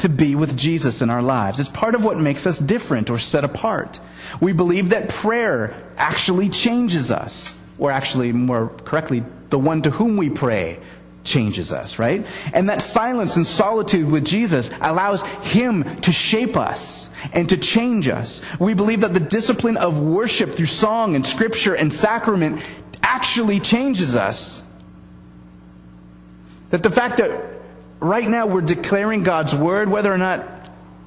to 0.00 0.08
be 0.08 0.34
with 0.34 0.56
Jesus 0.56 1.02
in 1.02 1.10
our 1.10 1.22
lives. 1.22 1.60
It's 1.60 1.68
part 1.68 1.94
of 1.94 2.04
what 2.04 2.18
makes 2.18 2.46
us 2.46 2.58
different 2.58 3.10
or 3.10 3.18
set 3.18 3.44
apart. 3.44 4.00
We 4.40 4.52
believe 4.52 4.90
that 4.90 5.08
prayer 5.08 5.74
actually 5.96 6.48
changes 6.48 7.10
us, 7.10 7.56
or 7.78 7.90
actually, 7.90 8.32
more 8.32 8.68
correctly, 8.84 9.24
the 9.50 9.58
one 9.58 9.82
to 9.82 9.90
whom 9.90 10.16
we 10.16 10.30
pray 10.30 10.78
changes 11.24 11.72
us, 11.72 11.98
right? 11.98 12.26
And 12.52 12.68
that 12.70 12.82
silence 12.82 13.36
and 13.36 13.46
solitude 13.46 14.08
with 14.08 14.24
Jesus 14.24 14.70
allows 14.80 15.22
Him 15.22 15.84
to 16.00 16.12
shape 16.12 16.56
us 16.56 17.10
and 17.32 17.48
to 17.50 17.56
change 17.56 18.08
us. 18.08 18.42
We 18.58 18.74
believe 18.74 19.02
that 19.02 19.14
the 19.14 19.20
discipline 19.20 19.76
of 19.76 20.00
worship 20.00 20.54
through 20.54 20.66
song 20.66 21.14
and 21.16 21.26
scripture 21.26 21.74
and 21.74 21.92
sacrament 21.92 22.62
actually 23.02 23.60
changes 23.60 24.16
us. 24.16 24.62
That 26.70 26.82
the 26.82 26.90
fact 26.90 27.18
that 27.18 27.59
right 28.00 28.26
now 28.26 28.46
we're 28.46 28.62
declaring 28.62 29.22
God's 29.22 29.54
word, 29.54 29.88
whether 29.88 30.12
or 30.12 30.18
not 30.18 30.48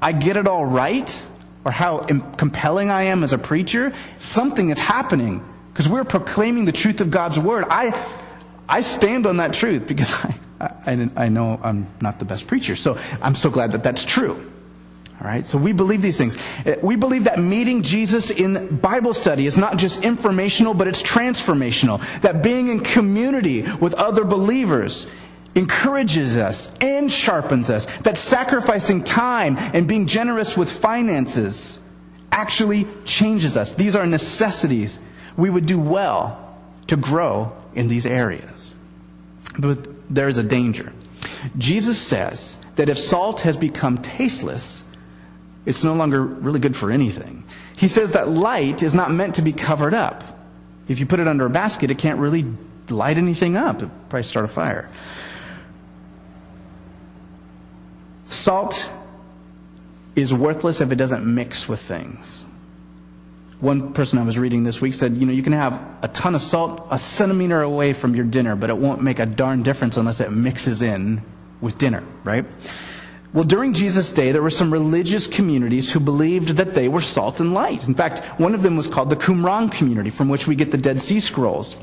I 0.01 0.11
get 0.11 0.37
it 0.37 0.47
all 0.47 0.65
right 0.65 1.27
or 1.65 1.71
how 1.71 1.99
compelling 2.37 2.89
I 2.89 3.03
am 3.03 3.23
as 3.23 3.33
a 3.33 3.37
preacher, 3.37 3.93
something 4.19 4.69
is 4.69 4.79
happening 4.79 5.43
because 5.71 5.89
we're 5.89 6.03
proclaiming 6.03 6.65
the 6.65 6.71
truth 6.71 7.01
of 7.01 7.09
God's 7.09 7.39
word. 7.39 7.65
I, 7.69 8.07
I 8.67 8.81
stand 8.81 9.25
on 9.25 9.37
that 9.37 9.53
truth 9.53 9.87
because 9.87 10.13
I, 10.23 10.35
I, 10.59 11.09
I 11.15 11.29
know 11.29 11.59
I'm 11.61 11.87
not 12.01 12.19
the 12.19 12.25
best 12.25 12.47
preacher. 12.47 12.75
So 12.75 12.99
I'm 13.21 13.35
so 13.35 13.49
glad 13.49 13.71
that 13.71 13.83
that's 13.83 14.05
true. 14.05 14.51
All 15.21 15.27
right, 15.27 15.45
so 15.45 15.57
we 15.57 15.71
believe 15.71 16.01
these 16.01 16.17
things. 16.17 16.35
Uh, 16.65 16.75
we 16.81 16.97
believe 16.97 17.25
that 17.25 17.39
meeting 17.39 17.81
Jesus 17.81 18.29
in 18.29 18.77
Bible 18.77 19.13
study 19.13 19.45
is 19.45 19.57
not 19.57 19.77
just 19.77 20.03
informational, 20.03 20.73
but 20.73 20.87
it's 20.87 21.01
transformational. 21.01 22.01
That 22.21 22.43
being 22.43 22.67
in 22.67 22.81
community 22.81 23.61
with 23.61 23.93
other 23.93 24.25
believers 24.25 25.07
encourages 25.55 26.37
us 26.37 26.73
and 26.79 27.11
sharpens 27.11 27.69
us. 27.69 27.85
That 28.01 28.17
sacrificing 28.17 29.03
time 29.03 29.57
and 29.57 29.87
being 29.87 30.07
generous 30.07 30.57
with 30.57 30.71
finances 30.71 31.79
actually 32.31 32.87
changes 33.05 33.55
us. 33.57 33.73
These 33.73 33.95
are 33.95 34.05
necessities. 34.05 34.99
We 35.37 35.49
would 35.49 35.65
do 35.65 35.79
well 35.79 36.57
to 36.87 36.97
grow 36.97 37.55
in 37.75 37.87
these 37.87 38.05
areas. 38.05 38.73
But 39.57 40.13
there 40.13 40.27
is 40.27 40.37
a 40.37 40.43
danger. 40.43 40.91
Jesus 41.57 41.99
says 41.99 42.59
that 42.75 42.89
if 42.89 42.97
salt 42.97 43.41
has 43.41 43.55
become 43.55 43.99
tasteless, 43.99 44.83
it's 45.65 45.83
no 45.83 45.93
longer 45.93 46.23
really 46.23 46.59
good 46.59 46.75
for 46.75 46.91
anything. 46.91 47.43
He 47.77 47.87
says 47.87 48.11
that 48.11 48.29
light 48.29 48.83
is 48.83 48.95
not 48.95 49.11
meant 49.11 49.35
to 49.35 49.41
be 49.41 49.53
covered 49.53 49.93
up. 49.93 50.23
If 50.87 50.99
you 50.99 51.05
put 51.05 51.19
it 51.19 51.27
under 51.27 51.45
a 51.45 51.49
basket, 51.49 51.91
it 51.91 51.97
can't 51.97 52.19
really 52.19 52.45
light 52.89 53.17
anything 53.17 53.55
up. 53.55 53.77
It'll 53.77 53.89
probably 54.09 54.23
start 54.23 54.45
a 54.45 54.49
fire. 54.49 54.89
Salt 58.33 58.89
is 60.15 60.33
worthless 60.33 60.81
if 60.81 60.91
it 60.91 60.95
doesn't 60.95 61.23
mix 61.23 61.69
with 61.69 61.79
things. 61.79 62.43
One 63.59 63.93
person 63.93 64.17
I 64.17 64.23
was 64.23 64.39
reading 64.39 64.63
this 64.63 64.81
week 64.81 64.95
said, 64.95 65.15
you 65.15 65.27
know, 65.27 65.31
you 65.31 65.43
can 65.43 65.53
have 65.53 65.79
a 66.01 66.07
ton 66.07 66.33
of 66.33 66.41
salt 66.41 66.87
a 66.89 66.97
centimeter 66.97 67.61
away 67.61 67.93
from 67.93 68.15
your 68.15 68.25
dinner, 68.25 68.55
but 68.55 68.71
it 68.71 68.77
won't 68.77 69.03
make 69.03 69.19
a 69.19 69.27
darn 69.27 69.61
difference 69.61 69.97
unless 69.97 70.19
it 70.19 70.31
mixes 70.31 70.81
in 70.81 71.21
with 71.61 71.77
dinner, 71.77 72.03
right? 72.23 72.43
Well, 73.33 73.43
during 73.43 73.73
Jesus' 73.73 74.11
day, 74.11 74.31
there 74.31 74.41
were 74.41 74.49
some 74.49 74.73
religious 74.73 75.27
communities 75.27 75.91
who 75.91 75.99
believed 75.99 76.49
that 76.57 76.73
they 76.73 76.87
were 76.87 77.01
salt 77.01 77.39
and 77.39 77.53
light. 77.53 77.87
In 77.87 77.93
fact, 77.93 78.39
one 78.39 78.55
of 78.55 78.63
them 78.63 78.75
was 78.75 78.87
called 78.87 79.11
the 79.11 79.15
Qumran 79.15 79.71
community, 79.71 80.09
from 80.09 80.27
which 80.27 80.47
we 80.47 80.55
get 80.55 80.71
the 80.71 80.77
Dead 80.77 80.99
Sea 80.99 81.19
Scrolls. 81.19 81.75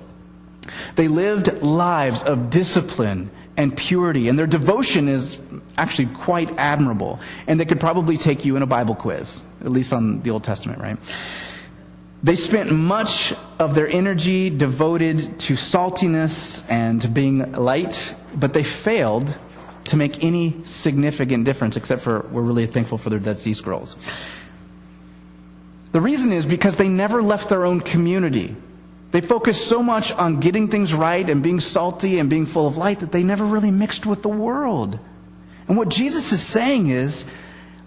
They 0.97 1.07
lived 1.07 1.63
lives 1.63 2.25
of 2.25 2.51
discipline 2.51 3.31
and 3.61 3.77
purity, 3.77 4.29
and 4.29 4.39
their 4.39 4.47
devotion 4.47 5.07
is 5.07 5.39
actually 5.77 6.07
quite 6.07 6.57
admirable. 6.57 7.21
And 7.47 7.61
they 7.61 7.67
could 7.67 7.79
probably 7.79 8.17
take 8.17 8.45
you 8.45 8.57
in 8.57 8.63
a 8.63 8.67
Bible 8.67 8.95
quiz, 8.95 9.43
at 9.61 9.71
least 9.71 9.93
on 9.93 10.23
the 10.23 10.31
Old 10.31 10.45
Testament, 10.45 10.81
right? 10.81 10.97
They 12.23 12.37
spent 12.37 12.73
much 12.73 13.35
of 13.59 13.75
their 13.75 13.87
energy 13.87 14.49
devoted 14.49 15.39
to 15.41 15.55
saltiness 15.55 16.65
and 16.71 17.03
to 17.03 17.09
being 17.09 17.53
light, 17.53 18.15
but 18.35 18.55
they 18.55 18.63
failed 18.63 19.37
to 19.85 19.97
make 19.97 20.25
any 20.25 20.63
significant 20.63 21.45
difference, 21.45 21.77
except 21.77 22.01
for 22.01 22.27
we're 22.31 22.43
really 22.43 22.67
thankful 22.67 22.97
for 22.97 23.11
their 23.11 23.19
Dead 23.19 23.39
Sea 23.39 23.53
Scrolls. 23.53 23.99
The 25.93 26.01
reason 26.01 26.33
is 26.33 26.47
because 26.47 26.77
they 26.77 26.89
never 26.89 27.21
left 27.21 27.51
their 27.51 27.67
own 27.67 27.81
community. 27.81 28.57
They 29.11 29.21
focused 29.21 29.67
so 29.67 29.83
much 29.83 30.13
on 30.13 30.41
getting 30.41 30.69
things 30.69 30.95
right 30.95 31.29
and 31.29 31.43
being 31.43 31.61
salty 31.61 32.19
and 32.19 32.31
being 32.31 32.47
full 32.47 32.67
of 32.67 32.77
light 32.77 33.01
that 33.01 33.11
they 33.11 33.25
never 33.25 33.45
really 33.45 33.71
mixed 33.71 34.07
with 34.07 34.23
the 34.23 34.29
world. 34.29 34.99
And 35.67 35.77
what 35.77 35.89
Jesus 35.89 36.33
is 36.33 36.43
saying 36.43 36.89
is, 36.89 37.25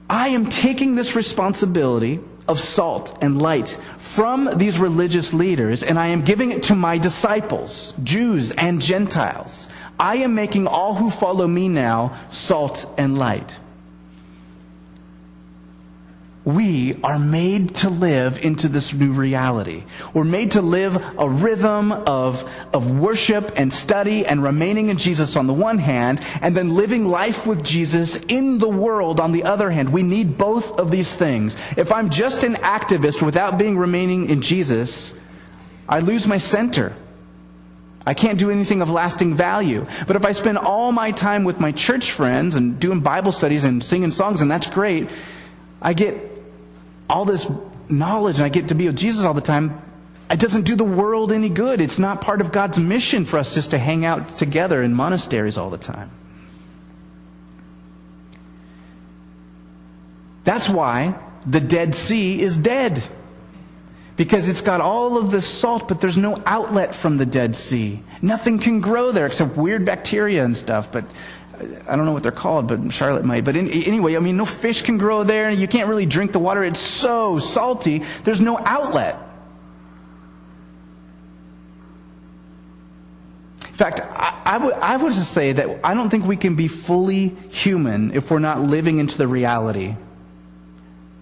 I 0.10 0.30
am 0.30 0.50
taking 0.50 0.96
this 0.96 1.16
responsibility 1.16 2.20
of 2.48 2.60
salt 2.60 3.18
and 3.22 3.42
light 3.42 3.80
from 3.98 4.50
these 4.58 4.78
religious 4.78 5.34
leaders, 5.34 5.82
and 5.82 5.98
I 5.98 6.08
am 6.08 6.24
giving 6.24 6.52
it 6.52 6.64
to 6.64 6.76
my 6.76 6.98
disciples, 6.98 7.94
Jews 8.04 8.52
and 8.52 8.82
Gentiles. 8.82 9.70
I 9.98 10.18
am 10.18 10.36
making 10.36 10.68
all 10.68 10.94
who 10.94 11.10
follow 11.10 11.48
me 11.48 11.70
now 11.70 12.20
salt 12.30 12.86
and 12.98 13.18
light 13.18 13.58
we 16.46 16.94
are 17.04 17.18
made 17.18 17.74
to 17.74 17.90
live 17.90 18.44
into 18.44 18.68
this 18.68 18.94
new 18.94 19.14
reality. 19.14 19.84
We're 20.14 20.26
made 20.26 20.52
to 20.52 20.62
live 20.62 21.02
a 21.18 21.30
rhythm 21.30 21.94
of, 21.94 22.50
of 22.74 23.00
worship 23.00 23.54
and 23.56 23.72
study 23.72 24.26
and 24.26 24.44
remaining 24.44 24.90
in 24.90 24.98
Jesus 24.98 25.38
on 25.38 25.48
the 25.48 25.54
one 25.54 25.78
hand, 25.78 26.20
and 26.42 26.56
then 26.56 26.76
living 26.76 27.06
life 27.06 27.48
with 27.48 27.64
Jesus 27.64 28.18
in 28.26 28.58
the 28.58 28.68
world 28.68 29.22
on 29.22 29.32
the 29.32 29.46
other 29.46 29.72
hand. 29.72 29.94
We 29.94 30.04
need 30.04 30.38
both 30.38 30.78
of 30.78 30.92
these 30.92 31.14
things. 31.14 31.56
If 31.78 31.94
I'm 31.94 32.10
just 32.10 32.44
an 32.44 32.56
activist 32.56 33.22
without 33.22 33.58
being 33.58 33.78
remaining 33.78 34.30
in 34.30 34.42
Jesus, 34.42 35.18
I 35.88 36.00
lose 36.00 36.28
my 36.28 36.38
center. 36.40 36.94
I 38.06 38.14
can't 38.14 38.38
do 38.38 38.52
anything 38.52 38.82
of 38.82 38.90
lasting 38.90 39.34
value. 39.34 39.86
But 40.08 40.18
if 40.18 40.26
I 40.26 40.34
spend 40.34 40.58
all 40.58 40.92
my 40.92 41.12
time 41.12 41.46
with 41.46 41.62
my 41.62 41.72
church 41.72 42.12
friends 42.12 42.58
and 42.58 42.78
doing 42.82 43.00
Bible 43.00 43.32
studies 43.32 43.64
and 43.64 43.82
singing 43.82 44.12
songs, 44.12 44.42
and 44.42 44.52
that's 44.52 44.68
great, 44.68 45.08
I 45.82 45.94
get 45.94 46.33
all 47.14 47.26
this 47.26 47.50
knowledge 47.90 48.38
and 48.38 48.46
I 48.46 48.50
get 48.50 48.70
to 48.70 48.76
be 48.76 48.88
with 48.88 48.98
Jesus 48.98 49.24
all 49.24 49.36
the 49.36 49.42
time, 49.42 49.80
it 50.32 50.40
doesn't 50.40 50.64
do 50.64 50.76
the 50.76 50.84
world 50.84 51.32
any 51.32 51.50
good. 51.50 51.80
It's 51.80 52.00
not 52.00 52.22
part 52.22 52.42
of 52.42 52.52
God's 52.52 52.80
mission 52.80 53.26
for 53.26 53.38
us 53.38 53.54
just 53.54 53.70
to 53.72 53.78
hang 53.78 54.04
out 54.04 54.30
together 54.30 54.82
in 54.82 54.96
monasteries 54.96 55.58
all 55.58 55.70
the 55.70 55.78
time. 55.78 56.10
That's 60.44 60.68
why 60.68 61.16
the 61.46 61.60
Dead 61.60 61.94
Sea 61.94 62.42
is 62.42 62.58
dead. 62.58 63.04
Because 64.16 64.50
it's 64.50 64.62
got 64.62 64.82
all 64.82 65.18
of 65.18 65.30
this 65.30 65.48
salt, 65.48 65.88
but 65.88 66.02
there's 66.02 66.18
no 66.18 66.42
outlet 66.46 66.96
from 66.96 67.18
the 67.18 67.26
Dead 67.26 67.56
Sea. 67.56 68.02
Nothing 68.22 68.58
can 68.58 68.82
grow 68.82 69.12
there 69.12 69.28
except 69.28 69.56
weird 69.56 69.86
bacteria 69.86 70.44
and 70.44 70.58
stuff. 70.58 70.92
But 70.92 71.06
I 71.88 71.96
don't 71.96 72.06
know 72.06 72.12
what 72.12 72.24
they're 72.24 72.32
called, 72.32 72.68
but 72.68 72.92
Charlotte 72.92 73.24
might. 73.24 73.44
But 73.44 73.56
in, 73.56 73.70
anyway, 73.70 74.16
I 74.16 74.20
mean, 74.20 74.38
no 74.38 74.46
fish 74.46 74.82
can 74.82 74.98
grow 74.98 75.24
there. 75.24 75.52
You 75.52 75.68
can't 75.68 75.88
really 75.88 76.06
drink 76.06 76.32
the 76.32 76.40
water. 76.40 76.64
It's 76.64 76.80
so 76.80 77.40
salty. 77.40 78.04
There's 78.24 78.42
no 78.42 78.58
outlet. 78.58 79.20
In 83.68 83.74
fact, 83.74 84.02
I, 84.02 84.98
would 84.98 85.14
just 85.14 85.32
say 85.32 85.52
that 85.54 85.80
I 85.84 85.94
don't 85.94 86.10
think 86.10 86.26
we 86.26 86.38
can 86.38 86.56
be 86.56 86.68
fully 86.68 87.30
human 87.50 88.14
if 88.14 88.30
we're 88.30 88.40
not 88.40 88.62
living 88.62 89.00
into 89.00 89.18
the 89.18 89.28
reality 89.28 89.96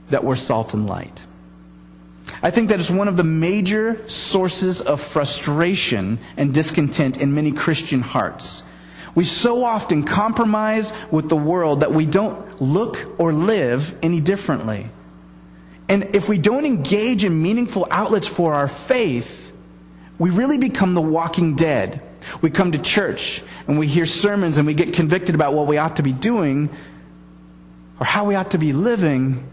that 0.09 0.23
we're 0.23 0.35
salt 0.35 0.73
and 0.73 0.85
light. 0.85 1.23
I 2.43 2.51
think 2.51 2.69
that 2.69 2.79
is 2.79 2.91
one 2.91 3.07
of 3.07 3.17
the 3.17 3.23
major 3.23 4.05
sources 4.07 4.81
of 4.81 4.99
frustration 4.99 6.19
and 6.37 6.53
discontent 6.53 7.21
in 7.21 7.33
many 7.33 7.51
Christian 7.51 8.01
hearts 8.01 8.63
we 9.15 9.25
so 9.25 9.63
often 9.63 10.03
compromise 10.03 10.93
with 11.09 11.29
the 11.29 11.35
world 11.35 11.81
that 11.81 11.91
we 11.91 12.05
don't 12.05 12.61
look 12.61 13.19
or 13.19 13.33
live 13.33 13.97
any 14.01 14.21
differently. 14.21 14.89
And 15.89 16.15
if 16.15 16.29
we 16.29 16.37
don't 16.37 16.65
engage 16.65 17.25
in 17.25 17.41
meaningful 17.41 17.87
outlets 17.91 18.27
for 18.27 18.53
our 18.53 18.67
faith, 18.67 19.51
we 20.17 20.29
really 20.29 20.57
become 20.57 20.93
the 20.93 21.01
walking 21.01 21.55
dead. 21.55 22.01
We 22.41 22.49
come 22.49 22.71
to 22.71 22.79
church 22.79 23.41
and 23.67 23.77
we 23.77 23.87
hear 23.87 24.05
sermons 24.05 24.57
and 24.57 24.67
we 24.67 24.73
get 24.73 24.93
convicted 24.93 25.35
about 25.35 25.53
what 25.53 25.67
we 25.67 25.77
ought 25.77 25.97
to 25.97 26.03
be 26.03 26.13
doing 26.13 26.69
or 27.99 28.05
how 28.05 28.25
we 28.25 28.35
ought 28.35 28.51
to 28.51 28.57
be 28.57 28.71
living. 28.71 29.43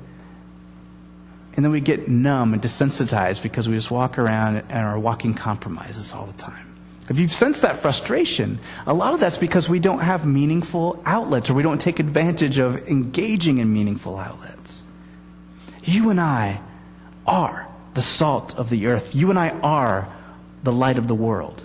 And 1.55 1.65
then 1.65 1.73
we 1.73 1.81
get 1.81 2.07
numb 2.07 2.53
and 2.53 2.63
desensitized 2.63 3.43
because 3.43 3.69
we 3.69 3.75
just 3.75 3.91
walk 3.91 4.19
around 4.19 4.59
and 4.59 4.87
are 4.87 4.99
walking 4.99 5.35
compromises 5.35 6.13
all 6.13 6.27
the 6.27 6.35
time. 6.35 6.68
If 7.09 7.19
you've 7.19 7.33
sensed 7.33 7.63
that 7.63 7.79
frustration, 7.79 8.59
a 8.87 8.93
lot 8.93 9.15
of 9.15 9.21
that's 9.21 9.39
because 9.39 9.69
we 9.69 9.81
don't 9.81 10.01
have 10.01 10.27
meaningful 10.27 11.03
outlets 11.07 11.49
or 11.49 11.55
we 11.55 11.63
don't 11.63 11.81
take 11.81 12.01
advantage 12.01 12.59
of 12.59 12.87
engaging 12.89 13.59
in 13.59 13.73
meaningful 13.73 14.19
outlets. 14.19 14.85
You 15.83 16.11
and 16.11 16.21
I 16.21 16.61
are 17.27 17.67
the 17.95 18.03
salt 18.03 18.59
of 18.59 18.69
the 18.69 18.89
earth. 18.89 19.15
You 19.15 19.31
and 19.31 19.39
I 19.39 19.51
are 19.51 20.09
the 20.63 20.73
light 20.73 20.99
of 20.99 21.09
the 21.09 21.15
world. 21.15 21.63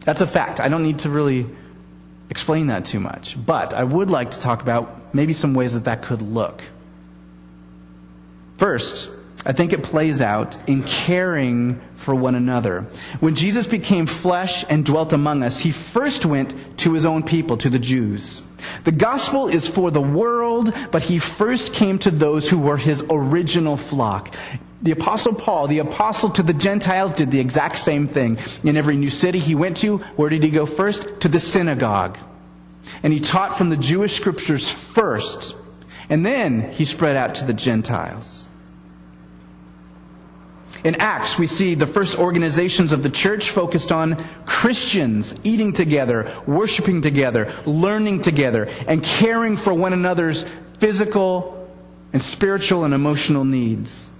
That's 0.00 0.22
a 0.22 0.26
fact. 0.26 0.60
I 0.60 0.68
don't 0.68 0.82
need 0.82 1.00
to 1.00 1.10
really 1.10 1.46
explain 2.30 2.68
that 2.68 2.86
too 2.86 3.00
much. 3.00 3.36
But 3.44 3.74
I 3.74 3.84
would 3.84 4.08
like 4.08 4.30
to 4.30 4.40
talk 4.40 4.62
about 4.62 5.14
maybe 5.14 5.34
some 5.34 5.52
ways 5.52 5.74
that 5.74 5.84
that 5.84 6.02
could 6.02 6.22
look. 6.22 6.62
First, 8.56 9.10
I 9.46 9.52
think 9.52 9.72
it 9.72 9.82
plays 9.82 10.20
out 10.20 10.56
in 10.68 10.82
caring 10.82 11.80
for 11.94 12.14
one 12.14 12.34
another. 12.34 12.82
When 13.20 13.34
Jesus 13.34 13.66
became 13.66 14.04
flesh 14.04 14.64
and 14.68 14.84
dwelt 14.84 15.14
among 15.14 15.42
us, 15.42 15.58
he 15.58 15.70
first 15.70 16.26
went 16.26 16.54
to 16.78 16.92
his 16.92 17.06
own 17.06 17.22
people, 17.22 17.56
to 17.58 17.70
the 17.70 17.78
Jews. 17.78 18.42
The 18.84 18.92
gospel 18.92 19.48
is 19.48 19.66
for 19.66 19.90
the 19.90 20.02
world, 20.02 20.74
but 20.90 21.02
he 21.02 21.18
first 21.18 21.72
came 21.72 21.98
to 22.00 22.10
those 22.10 22.50
who 22.50 22.58
were 22.58 22.76
his 22.76 23.02
original 23.08 23.78
flock. 23.78 24.34
The 24.82 24.92
apostle 24.92 25.34
Paul, 25.34 25.68
the 25.68 25.78
apostle 25.78 26.30
to 26.30 26.42
the 26.42 26.54
Gentiles, 26.54 27.12
did 27.12 27.30
the 27.30 27.40
exact 27.40 27.78
same 27.78 28.08
thing. 28.08 28.38
In 28.62 28.76
every 28.76 28.96
new 28.96 29.10
city 29.10 29.38
he 29.38 29.54
went 29.54 29.78
to, 29.78 29.98
where 30.16 30.28
did 30.30 30.42
he 30.42 30.50
go 30.50 30.66
first? 30.66 31.20
To 31.20 31.28
the 31.28 31.40
synagogue. 31.40 32.18
And 33.02 33.12
he 33.12 33.20
taught 33.20 33.56
from 33.56 33.70
the 33.70 33.76
Jewish 33.76 34.14
scriptures 34.16 34.70
first, 34.70 35.56
and 36.10 36.24
then 36.26 36.72
he 36.72 36.84
spread 36.84 37.16
out 37.16 37.36
to 37.36 37.44
the 37.46 37.54
Gentiles. 37.54 38.46
In 40.82 40.94
Acts, 40.96 41.38
we 41.38 41.46
see 41.46 41.74
the 41.74 41.86
first 41.86 42.18
organizations 42.18 42.92
of 42.92 43.02
the 43.02 43.10
church 43.10 43.50
focused 43.50 43.92
on 43.92 44.22
Christians 44.46 45.34
eating 45.44 45.72
together, 45.72 46.42
worshiping 46.46 47.02
together, 47.02 47.52
learning 47.66 48.22
together, 48.22 48.68
and 48.86 49.02
caring 49.02 49.56
for 49.56 49.74
one 49.74 49.92
another's 49.92 50.46
physical 50.78 51.68
and 52.12 52.22
spiritual 52.22 52.84
and 52.84 52.94
emotional 52.94 53.44
needs. 53.44 54.10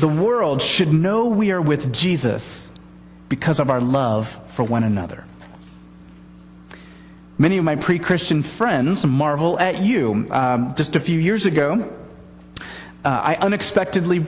The 0.00 0.08
world 0.08 0.60
should 0.60 0.92
know 0.92 1.28
we 1.28 1.50
are 1.50 1.62
with 1.62 1.92
Jesus 1.92 2.70
because 3.28 3.60
of 3.60 3.70
our 3.70 3.80
love 3.80 4.28
for 4.50 4.64
one 4.64 4.84
another. 4.84 5.24
Many 7.38 7.56
of 7.58 7.64
my 7.64 7.76
pre 7.76 7.98
Christian 7.98 8.42
friends 8.42 9.04
marvel 9.06 9.58
at 9.58 9.80
you. 9.80 10.26
Um, 10.30 10.74
just 10.74 10.94
a 10.94 11.00
few 11.00 11.18
years 11.18 11.46
ago, 11.46 11.90
uh, 13.04 13.08
I 13.08 13.36
unexpectedly 13.36 14.24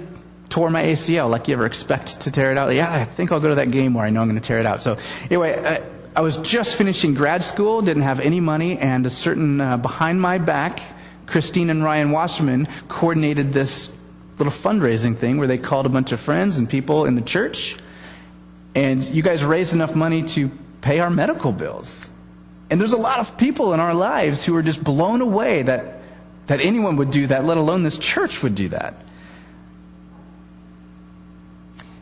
tore 0.49 0.71
my 0.71 0.85
ACL. 0.85 1.31
Like 1.31 1.49
you 1.49 1.55
ever 1.55 1.67
expect 1.67 2.21
to 2.23 2.31
tear 2.31 2.53
it 2.53 2.59
out? 2.59 2.75
Yeah, 2.75 2.93
I 2.93 3.05
think 3.05 3.33
I'll 3.33 3.41
go 3.41 3.49
to 3.49 3.57
that 3.57 3.71
game 3.71 3.95
where 3.95 4.05
I 4.05 4.11
know 4.11 4.21
I'm 4.21 4.29
going 4.29 4.41
to 4.41 4.47
tear 4.47 4.59
it 4.59 4.67
out. 4.67 4.83
So, 4.83 4.97
anyway, 5.25 5.63
I, 5.65 6.19
I 6.19 6.23
was 6.23 6.39
just 6.39 6.77
finishing 6.77 7.15
grad 7.15 7.43
school, 7.45 7.83
didn't 7.83 8.03
have 8.03 8.21
any 8.21 8.41
money, 8.41 8.79
and 8.79 9.05
a 9.05 9.11
certain 9.11 9.61
uh, 9.61 9.77
behind 9.77 10.21
my 10.21 10.39
back, 10.39 10.81
Christine 11.27 11.71
and 11.71 11.83
Ryan 11.83 12.11
Wasserman 12.11 12.67
coordinated 12.89 13.53
this 13.53 13.95
little 14.39 14.53
fundraising 14.53 15.17
thing 15.17 15.39
where 15.39 15.49
they 15.49 15.59
called 15.59 15.87
a 15.87 15.89
bunch 15.89 16.13
of 16.13 16.21
friends 16.21 16.57
and 16.57 16.69
people 16.69 17.05
in 17.05 17.15
the 17.15 17.23
church. 17.23 17.77
And 18.75 19.05
you 19.05 19.23
guys 19.23 19.45
raised 19.45 19.75
enough 19.75 19.95
money 19.95 20.23
to 20.23 20.51
pay 20.83 21.01
our 21.01 21.11
medical 21.11 21.53
bills. 21.53 22.11
And 22.69 22.81
there's 22.81 22.93
a 22.93 22.99
lot 22.99 23.21
of 23.21 23.37
people 23.37 23.73
in 23.75 23.81
our 23.81 23.95
lives 23.95 24.45
who 24.45 24.55
are 24.57 24.63
just 24.63 24.83
blown 24.83 25.21
away 25.21 25.63
that, 25.63 26.03
that 26.47 26.61
anyone 26.61 26.97
would 26.97 27.11
do 27.11 27.27
that, 27.29 27.45
let 27.45 27.57
alone 27.57 27.83
this 27.83 27.99
church 27.99 28.43
would 28.43 28.55
do 28.55 28.69
that. 28.71 28.95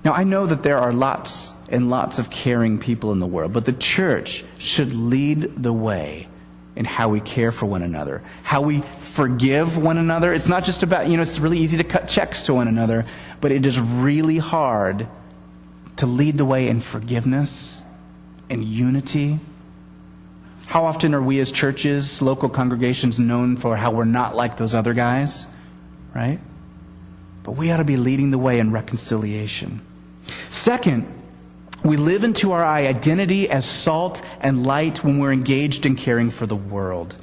Now, 0.05 0.13
I 0.13 0.25
know 0.25 0.47
that 0.47 0.63
there 0.63 0.79
are 0.79 0.93
lots 0.93 1.55
and 1.71 1.89
lots 1.89 2.19
of 2.19 2.29
caring 2.29 2.79
people 2.79 3.13
in 3.13 3.21
the 3.21 3.27
world, 3.27 3.55
but 3.55 3.65
the 3.65 3.73
church 3.73 4.45
should 4.59 4.93
lead 4.93 5.63
the 5.63 5.73
way 5.73 6.29
in 6.77 6.85
how 6.85 7.09
we 7.09 7.21
care 7.21 7.53
for 7.53 7.67
one 7.67 7.83
another, 7.83 8.23
how 8.43 8.61
we 8.61 8.83
forgive 8.99 9.79
one 9.79 9.97
another. 9.97 10.33
It's 10.33 10.49
not 10.49 10.65
just 10.65 10.83
about, 10.83 11.09
you 11.09 11.17
know, 11.17 11.23
it's 11.23 11.39
really 11.39 11.59
easy 11.59 11.79
to 11.79 11.85
cut 11.85 12.07
checks 12.07 12.43
to 12.45 12.55
one 12.55 12.69
another, 12.69 13.07
but 13.41 13.51
it 13.51 13.65
is 13.65 13.81
really 13.81 14.39
hard 14.39 15.07
to 15.97 16.07
lead 16.07 16.37
the 16.37 16.45
way 16.45 16.69
in 16.69 16.81
forgiveness 16.81 17.83
and 18.51 18.63
unity. 18.63 19.39
How 20.67 20.85
often 20.85 21.15
are 21.15 21.23
we 21.23 21.41
as 21.41 21.51
churches, 21.53 22.21
local 22.21 22.49
congregations, 22.49 23.19
known 23.19 23.57
for 23.57 23.77
how 23.77 23.93
we're 23.93 24.05
not 24.05 24.37
like 24.37 24.57
those 24.57 24.75
other 24.75 24.93
guys, 24.93 25.47
right? 26.15 26.41
But 27.45 27.53
we 27.53 27.71
ought 27.71 27.79
to 27.79 27.85
be 27.85 27.97
leading 27.97 28.33
the 28.33 28.39
way 28.39 28.59
in 28.59 28.73
reconciliation. 28.73 29.81
Second, 30.49 31.07
we 31.85 31.97
live 31.97 32.25
into 32.25 32.53
our 32.53 32.65
identity 32.65 33.51
as 33.51 33.67
salt 33.67 34.23
and 34.41 34.67
light 34.67 35.05
when 35.05 35.19
we're 35.19 35.33
engaged 35.33 35.85
in 35.85 35.97
caring 35.97 36.31
for 36.31 36.47
the 36.47 36.57
world. 36.57 37.15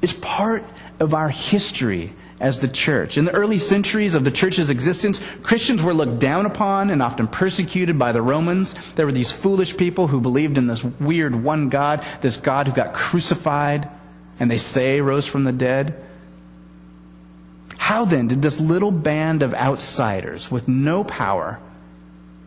It's 0.00 0.14
part 0.14 0.64
of 0.98 1.12
our 1.12 1.28
history 1.28 2.14
as 2.40 2.60
the 2.60 2.68
church. 2.68 3.16
In 3.16 3.24
the 3.24 3.32
early 3.32 3.58
centuries 3.58 4.14
of 4.14 4.24
the 4.24 4.30
church's 4.30 4.70
existence, 4.70 5.20
Christians 5.42 5.82
were 5.82 5.94
looked 5.94 6.18
down 6.18 6.46
upon 6.46 6.90
and 6.90 7.02
often 7.02 7.28
persecuted 7.28 7.98
by 7.98 8.12
the 8.12 8.22
Romans. 8.22 8.74
There 8.92 9.06
were 9.06 9.12
these 9.12 9.32
foolish 9.32 9.76
people 9.76 10.06
who 10.06 10.20
believed 10.20 10.58
in 10.58 10.66
this 10.66 10.84
weird 10.84 11.34
one 11.34 11.68
God, 11.68 12.04
this 12.20 12.36
God 12.36 12.66
who 12.66 12.74
got 12.74 12.94
crucified 12.94 13.88
and 14.38 14.50
they 14.50 14.58
say 14.58 15.00
rose 15.00 15.26
from 15.26 15.44
the 15.44 15.52
dead. 15.52 16.02
How 17.78 18.04
then 18.04 18.28
did 18.28 18.42
this 18.42 18.60
little 18.60 18.90
band 18.90 19.42
of 19.42 19.54
outsiders 19.54 20.50
with 20.50 20.68
no 20.68 21.04
power 21.04 21.60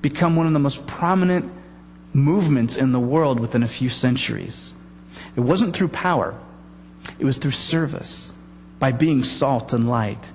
become 0.01 0.35
one 0.35 0.47
of 0.47 0.53
the 0.53 0.59
most 0.59 0.85
prominent 0.87 1.51
movements 2.13 2.75
in 2.75 2.91
the 2.91 2.99
world 2.99 3.39
within 3.39 3.63
a 3.63 3.67
few 3.67 3.89
centuries. 3.89 4.73
It 5.35 5.41
wasn't 5.41 5.75
through 5.75 5.89
power, 5.89 6.35
it 7.17 7.25
was 7.25 7.37
through 7.37 7.51
service, 7.51 8.33
by 8.79 8.91
being 8.91 9.23
salt 9.23 9.73
and 9.73 9.89
light. 9.89 10.31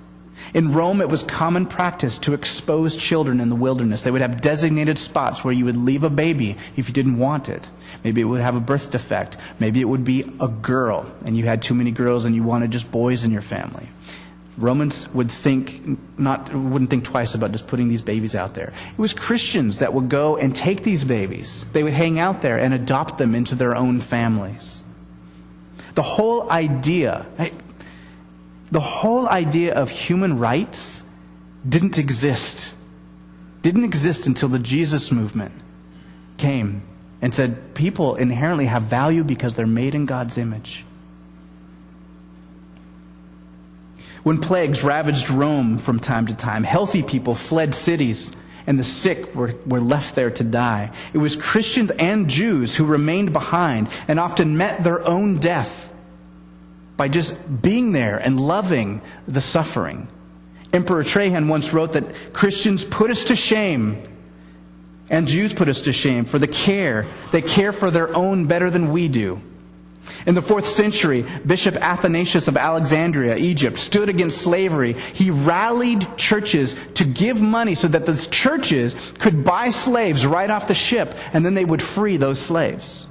In 0.52 0.72
Rome, 0.72 1.00
it 1.00 1.08
was 1.08 1.22
common 1.22 1.66
practice 1.66 2.18
to 2.18 2.34
expose 2.34 2.96
children 2.96 3.40
in 3.40 3.48
the 3.48 3.56
wilderness. 3.56 4.02
They 4.02 4.10
would 4.10 4.20
have 4.20 4.40
designated 4.40 4.98
spots 4.98 5.42
where 5.42 5.54
you 5.54 5.64
would 5.64 5.76
leave 5.76 6.04
a 6.04 6.10
baby 6.10 6.56
if 6.76 6.88
you 6.88 6.94
didn't 6.94 7.18
want 7.18 7.48
it. 7.48 7.68
Maybe 8.02 8.20
it 8.20 8.24
would 8.24 8.40
have 8.40 8.56
a 8.56 8.60
birth 8.60 8.90
defect. 8.90 9.36
Maybe 9.58 9.80
it 9.80 9.88
would 9.88 10.04
be 10.04 10.24
a 10.40 10.48
girl, 10.48 11.10
and 11.24 11.36
you 11.36 11.44
had 11.44 11.62
too 11.62 11.74
many 11.74 11.90
girls 11.90 12.24
and 12.24 12.34
you 12.34 12.42
wanted 12.42 12.72
just 12.72 12.90
boys 12.90 13.24
in 13.24 13.30
your 13.30 13.42
family. 13.42 13.88
Romans 14.56 15.08
would 15.12 15.30
think 15.30 15.98
not 16.18 16.54
wouldn't 16.54 16.90
think 16.90 17.04
twice 17.04 17.34
about 17.34 17.52
just 17.52 17.66
putting 17.66 17.88
these 17.88 18.02
babies 18.02 18.34
out 18.34 18.54
there. 18.54 18.72
It 18.92 18.98
was 18.98 19.12
Christians 19.12 19.78
that 19.78 19.92
would 19.92 20.08
go 20.08 20.36
and 20.36 20.54
take 20.54 20.82
these 20.82 21.04
babies. 21.04 21.64
They 21.72 21.82
would 21.82 21.92
hang 21.92 22.18
out 22.20 22.40
there 22.40 22.58
and 22.58 22.72
adopt 22.72 23.18
them 23.18 23.34
into 23.34 23.56
their 23.56 23.74
own 23.74 24.00
families. 24.00 24.82
The 25.94 26.02
whole 26.02 26.50
idea, 26.50 27.26
the 28.70 28.80
whole 28.80 29.28
idea 29.28 29.74
of 29.74 29.90
human 29.90 30.38
rights 30.38 31.02
didn't 31.68 31.98
exist. 31.98 32.74
Didn't 33.62 33.84
exist 33.84 34.26
until 34.26 34.48
the 34.48 34.58
Jesus 34.58 35.10
movement 35.10 35.54
came 36.36 36.82
and 37.22 37.34
said 37.34 37.74
people 37.74 38.16
inherently 38.16 38.66
have 38.66 38.82
value 38.82 39.24
because 39.24 39.54
they're 39.54 39.66
made 39.66 39.94
in 39.94 40.06
God's 40.06 40.36
image. 40.38 40.84
When 44.24 44.40
plagues 44.40 44.82
ravaged 44.82 45.30
Rome 45.30 45.78
from 45.78 46.00
time 46.00 46.26
to 46.26 46.34
time, 46.34 46.64
healthy 46.64 47.02
people 47.02 47.34
fled 47.34 47.74
cities 47.74 48.32
and 48.66 48.78
the 48.78 48.84
sick 48.84 49.34
were, 49.34 49.54
were 49.66 49.80
left 49.80 50.14
there 50.14 50.30
to 50.30 50.42
die. 50.42 50.90
It 51.12 51.18
was 51.18 51.36
Christians 51.36 51.90
and 51.90 52.28
Jews 52.28 52.74
who 52.74 52.86
remained 52.86 53.34
behind 53.34 53.88
and 54.08 54.18
often 54.18 54.56
met 54.56 54.82
their 54.82 55.06
own 55.06 55.36
death 55.36 55.92
by 56.96 57.08
just 57.08 57.36
being 57.62 57.92
there 57.92 58.16
and 58.16 58.40
loving 58.40 59.02
the 59.28 59.42
suffering. 59.42 60.08
Emperor 60.72 61.04
Trajan 61.04 61.48
once 61.48 61.74
wrote 61.74 61.92
that 61.92 62.32
Christians 62.32 62.82
put 62.82 63.10
us 63.10 63.26
to 63.26 63.36
shame 63.36 64.02
and 65.10 65.28
Jews 65.28 65.52
put 65.52 65.68
us 65.68 65.82
to 65.82 65.92
shame 65.92 66.24
for 66.24 66.38
the 66.38 66.48
care. 66.48 67.06
They 67.30 67.42
care 67.42 67.72
for 67.72 67.90
their 67.90 68.16
own 68.16 68.46
better 68.46 68.70
than 68.70 68.90
we 68.90 69.08
do. 69.08 69.42
In 70.26 70.34
the 70.34 70.42
fourth 70.42 70.66
century, 70.66 71.24
Bishop 71.46 71.76
Athanasius 71.76 72.48
of 72.48 72.56
Alexandria, 72.56 73.36
Egypt, 73.36 73.78
stood 73.78 74.08
against 74.08 74.38
slavery. 74.38 74.92
He 74.92 75.30
rallied 75.30 76.06
churches 76.16 76.76
to 76.94 77.04
give 77.04 77.40
money 77.40 77.74
so 77.74 77.88
that 77.88 78.06
the 78.06 78.16
churches 78.30 79.12
could 79.18 79.44
buy 79.44 79.70
slaves 79.70 80.26
right 80.26 80.50
off 80.50 80.68
the 80.68 80.74
ship, 80.74 81.14
and 81.32 81.44
then 81.44 81.54
they 81.54 81.64
would 81.64 81.82
free 81.82 82.16
those 82.16 82.40
slaves. 82.40 83.06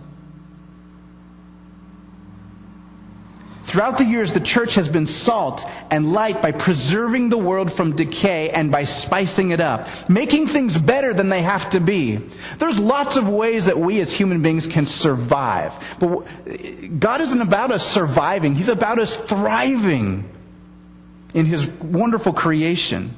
Throughout 3.74 3.98
the 3.98 4.06
years, 4.06 4.32
the 4.32 4.40
church 4.40 4.76
has 4.76 4.88
been 4.88 5.08
salt 5.08 5.66
and 5.90 6.14
light 6.14 6.44
by 6.44 6.52
preserving 6.52 7.30
the 7.30 7.40
world 7.40 7.72
from 7.72 7.96
decay 7.96 8.52
and 8.52 8.72
by 8.72 8.84
spicing 8.84 9.50
it 9.50 9.60
up, 9.60 9.88
making 10.08 10.46
things 10.46 10.78
better 10.78 11.12
than 11.12 11.30
they 11.30 11.42
have 11.42 11.72
to 11.72 11.80
be. 11.80 12.18
There's 12.60 12.78
lots 12.78 13.18
of 13.18 13.28
ways 13.28 13.66
that 13.66 13.80
we 13.80 14.00
as 14.00 14.14
human 14.14 14.44
beings 14.44 14.68
can 14.68 14.86
survive. 14.86 15.74
But 15.98 16.20
God 17.00 17.22
isn't 17.22 17.42
about 17.42 17.72
us 17.72 17.84
surviving, 17.84 18.54
He's 18.54 18.70
about 18.70 19.00
us 19.00 19.16
thriving 19.16 20.30
in 21.34 21.48
His 21.48 21.68
wonderful 21.68 22.34
creation. 22.34 23.16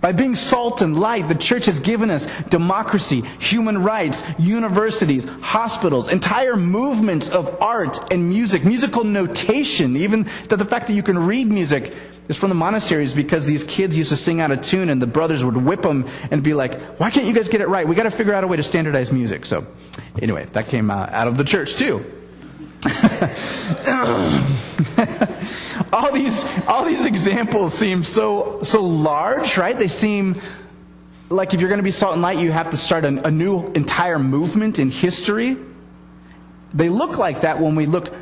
By 0.00 0.12
being 0.12 0.34
salt 0.34 0.82
and 0.82 0.98
light, 0.98 1.26
the 1.26 1.34
church 1.34 1.66
has 1.66 1.80
given 1.80 2.10
us 2.10 2.26
democracy, 2.48 3.22
human 3.40 3.82
rights, 3.82 4.22
universities, 4.38 5.28
hospitals, 5.40 6.08
entire 6.08 6.56
movements 6.56 7.28
of 7.28 7.60
art 7.62 8.12
and 8.12 8.28
music, 8.28 8.64
musical 8.64 9.04
notation, 9.04 9.96
even 9.96 10.28
that 10.48 10.56
the 10.56 10.64
fact 10.64 10.86
that 10.88 10.92
you 10.92 11.02
can 11.02 11.18
read 11.18 11.46
music 11.46 11.94
is 12.28 12.36
from 12.36 12.50
the 12.50 12.54
monasteries 12.54 13.14
because 13.14 13.46
these 13.46 13.64
kids 13.64 13.96
used 13.96 14.10
to 14.10 14.16
sing 14.16 14.40
out 14.40 14.50
of 14.50 14.60
tune 14.60 14.90
and 14.90 15.00
the 15.00 15.06
brothers 15.06 15.44
would 15.44 15.56
whip 15.56 15.82
them 15.82 16.06
and 16.30 16.42
be 16.42 16.54
like, 16.54 16.80
why 16.98 17.10
can't 17.10 17.26
you 17.26 17.32
guys 17.32 17.48
get 17.48 17.60
it 17.60 17.68
right? 17.68 17.86
We 17.86 17.94
got 17.94 18.02
to 18.02 18.10
figure 18.10 18.34
out 18.34 18.44
a 18.44 18.46
way 18.46 18.56
to 18.56 18.62
standardize 18.62 19.12
music. 19.12 19.46
So 19.46 19.66
anyway, 20.20 20.46
that 20.52 20.66
came 20.66 20.90
uh, 20.90 21.08
out 21.10 21.28
of 21.28 21.36
the 21.36 21.44
church 21.44 21.76
too. 21.76 22.04
all 25.92 26.12
these 26.12 26.44
all 26.66 26.84
these 26.84 27.06
examples 27.06 27.74
seem 27.74 28.02
so 28.02 28.62
so 28.62 28.82
large, 28.82 29.56
right? 29.56 29.78
They 29.78 29.88
seem 29.88 30.40
like 31.28 31.54
if 31.54 31.60
you're 31.60 31.68
going 31.68 31.78
to 31.78 31.84
be 31.84 31.90
salt 31.90 32.14
and 32.14 32.22
light, 32.22 32.38
you 32.38 32.52
have 32.52 32.70
to 32.70 32.76
start 32.76 33.04
a, 33.04 33.26
a 33.26 33.30
new 33.30 33.70
entire 33.72 34.18
movement 34.18 34.78
in 34.78 34.90
history. 34.90 35.56
They 36.74 36.88
look 36.88 37.18
like 37.18 37.40
that 37.40 37.60
when 37.60 37.74
we 37.74 37.86
look 37.86 38.14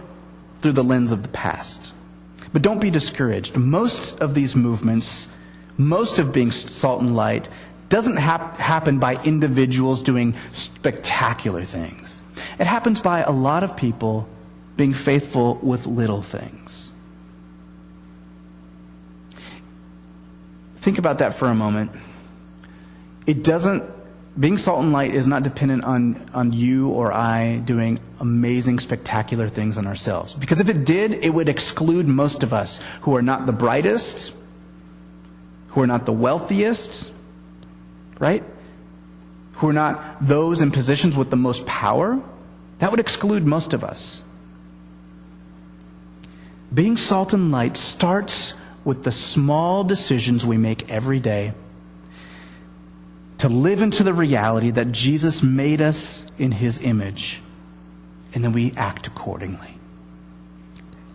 through 0.61 0.73
the 0.73 0.85
lens 0.85 1.13
of 1.13 1.23
the 1.23 1.29
past. 1.29 1.93
But 2.53 2.63
don't 2.63 2.81
be 2.81 2.91
discouraged. 2.91 3.57
Most 3.57 4.21
of 4.21 4.35
these 4.35 4.55
movements, 4.55 5.29
most 5.77 6.19
of 6.19 6.33
being 6.33 6.51
salt 6.51 7.03
and 7.03 7.17
light, 7.17 7.49
doesn't 7.89 8.17
hap- 8.17 8.57
happen 8.57 8.99
by 8.99 9.23
individuals 9.25 10.03
doing 10.03 10.37
spectacular 10.53 11.65
things. 11.65 12.23
It 12.59 12.67
happens 12.67 13.01
by 13.01 13.23
a 13.23 13.31
lot 13.31 13.65
of 13.65 13.77
people 13.77 14.29
being 14.77 14.93
faithful 14.93 15.57
with 15.63 15.87
little 15.87 16.23
things. 16.23 16.91
Think 20.77 20.99
about 20.99 21.19
that 21.19 21.35
for 21.35 21.49
a 21.49 21.55
moment. 21.55 21.93
It 23.27 23.43
doesn't, 23.43 23.85
being 24.39 24.59
salt 24.59 24.81
and 24.81 24.93
light 24.93 25.15
is 25.15 25.27
not 25.27 25.43
dependent 25.43 25.85
on, 25.85 26.29
on 26.35 26.53
you 26.53 26.91
or 26.91 27.13
I 27.13 27.57
doing 27.57 27.99
amazing, 28.21 28.81
spectacular 28.81 29.49
things 29.49 29.79
on 29.79 29.87
ourselves. 29.87 30.35
Because 30.35 30.61
if 30.61 30.69
it 30.69 30.85
did, 30.85 31.15
it 31.15 31.31
would 31.31 31.49
exclude 31.49 32.07
most 32.07 32.43
of 32.43 32.53
us 32.53 32.81
who 33.03 33.17
are 33.17 33.23
not 33.23 33.47
the 33.47 33.53
brightest, 33.53 34.35
who 35.69 35.81
are 35.81 35.87
not 35.87 36.05
the 36.05 36.13
wealthiest, 36.13 37.11
right? 38.19 38.45
Who 39.55 39.69
are 39.69 39.73
not 39.73 40.27
those 40.27 40.61
in 40.61 40.71
positions 40.71 41.17
with 41.17 41.31
the 41.31 41.37
most 41.37 41.65
power. 41.65 42.21
That 42.81 42.91
would 42.91 43.01
exclude 43.01 43.47
most 43.47 43.73
of 43.73 43.85
us. 43.85 44.23
Being 46.75 46.97
salt 46.97 47.33
and 47.33 47.53
light 47.53 47.77
starts 47.77 48.55
with 48.85 49.05
the 49.05 49.13
small 49.13 49.85
decisions 49.85 50.45
we 50.45 50.57
make 50.57 50.91
every 50.91 51.21
day 51.21 51.53
to 53.39 53.49
live 53.49 53.81
into 53.81 54.03
the 54.03 54.15
reality 54.15 54.71
that 54.73 54.91
Jesus 54.91 55.43
made 55.43 55.81
us 55.81 56.27
in 56.39 56.51
his 56.51 56.81
image, 56.83 57.41
and 58.33 58.43
then 58.43 58.53
we 58.53 58.73
act 58.77 59.07
accordingly. 59.07 59.79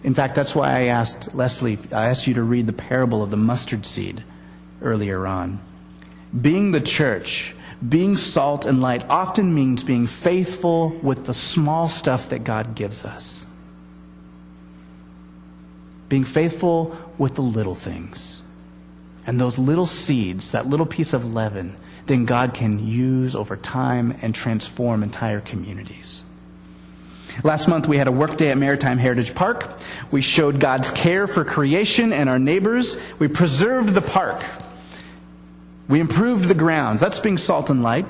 In 0.04 0.14
fact, 0.14 0.36
that's 0.36 0.56
why 0.56 0.70
I 0.70 0.86
asked 0.88 1.36
Leslie, 1.36 1.78
I 1.92 2.06
asked 2.06 2.26
you 2.26 2.36
to 2.36 2.44
read 2.44 2.68
the 2.68 2.74
parable 2.74 3.22
of 3.22 3.32
the 3.32 3.38
mustard 3.38 3.86
seed 3.86 4.24
earlier 4.82 5.28
on. 5.28 5.60
Being 6.40 6.72
the 6.72 6.80
church, 6.80 7.54
being 7.88 8.16
salt 8.16 8.66
and 8.66 8.82
light 8.82 9.06
often 9.10 9.54
means 9.54 9.84
being 9.84 10.08
faithful 10.08 10.90
with 11.02 11.26
the 11.26 11.34
small 11.34 11.90
stuff 11.90 12.30
that 12.30 12.46
God 12.46 12.76
gives 12.76 13.04
us 13.04 13.46
being 16.10 16.24
faithful 16.24 16.98
with 17.18 17.36
the 17.36 17.42
little 17.42 17.76
things. 17.76 18.42
And 19.26 19.40
those 19.40 19.60
little 19.60 19.86
seeds, 19.86 20.52
that 20.52 20.68
little 20.68 20.86
piece 20.86 21.14
of 21.14 21.34
leaven, 21.34 21.76
then 22.08 22.26
God 22.26 22.54
can 22.56 22.86
use 22.86 23.36
over 23.36 23.56
time 23.56 24.18
and 24.24 24.34
transform 24.34 25.04
entire 25.04 25.40
communities. 25.40 26.26
Last 27.44 27.68
month 27.68 27.88
we 27.88 27.98
had 27.98 28.08
a 28.08 28.12
work 28.12 28.38
day 28.38 28.50
at 28.50 28.58
Maritime 28.58 28.98
Heritage 28.98 29.36
Park. 29.36 29.78
We 30.10 30.22
showed 30.22 30.60
God's 30.60 30.92
care 30.92 31.28
for 31.28 31.46
creation 31.46 32.12
and 32.12 32.28
our 32.28 32.40
neighbors. 32.40 32.98
We 33.20 33.28
preserved 33.28 33.94
the 33.94 34.02
park. 34.02 34.44
We 35.88 36.00
improved 36.00 36.46
the 36.46 36.56
grounds. 36.56 37.02
That's 37.02 37.20
being 37.20 37.38
salt 37.38 37.70
and 37.70 37.84
light. 37.84 38.06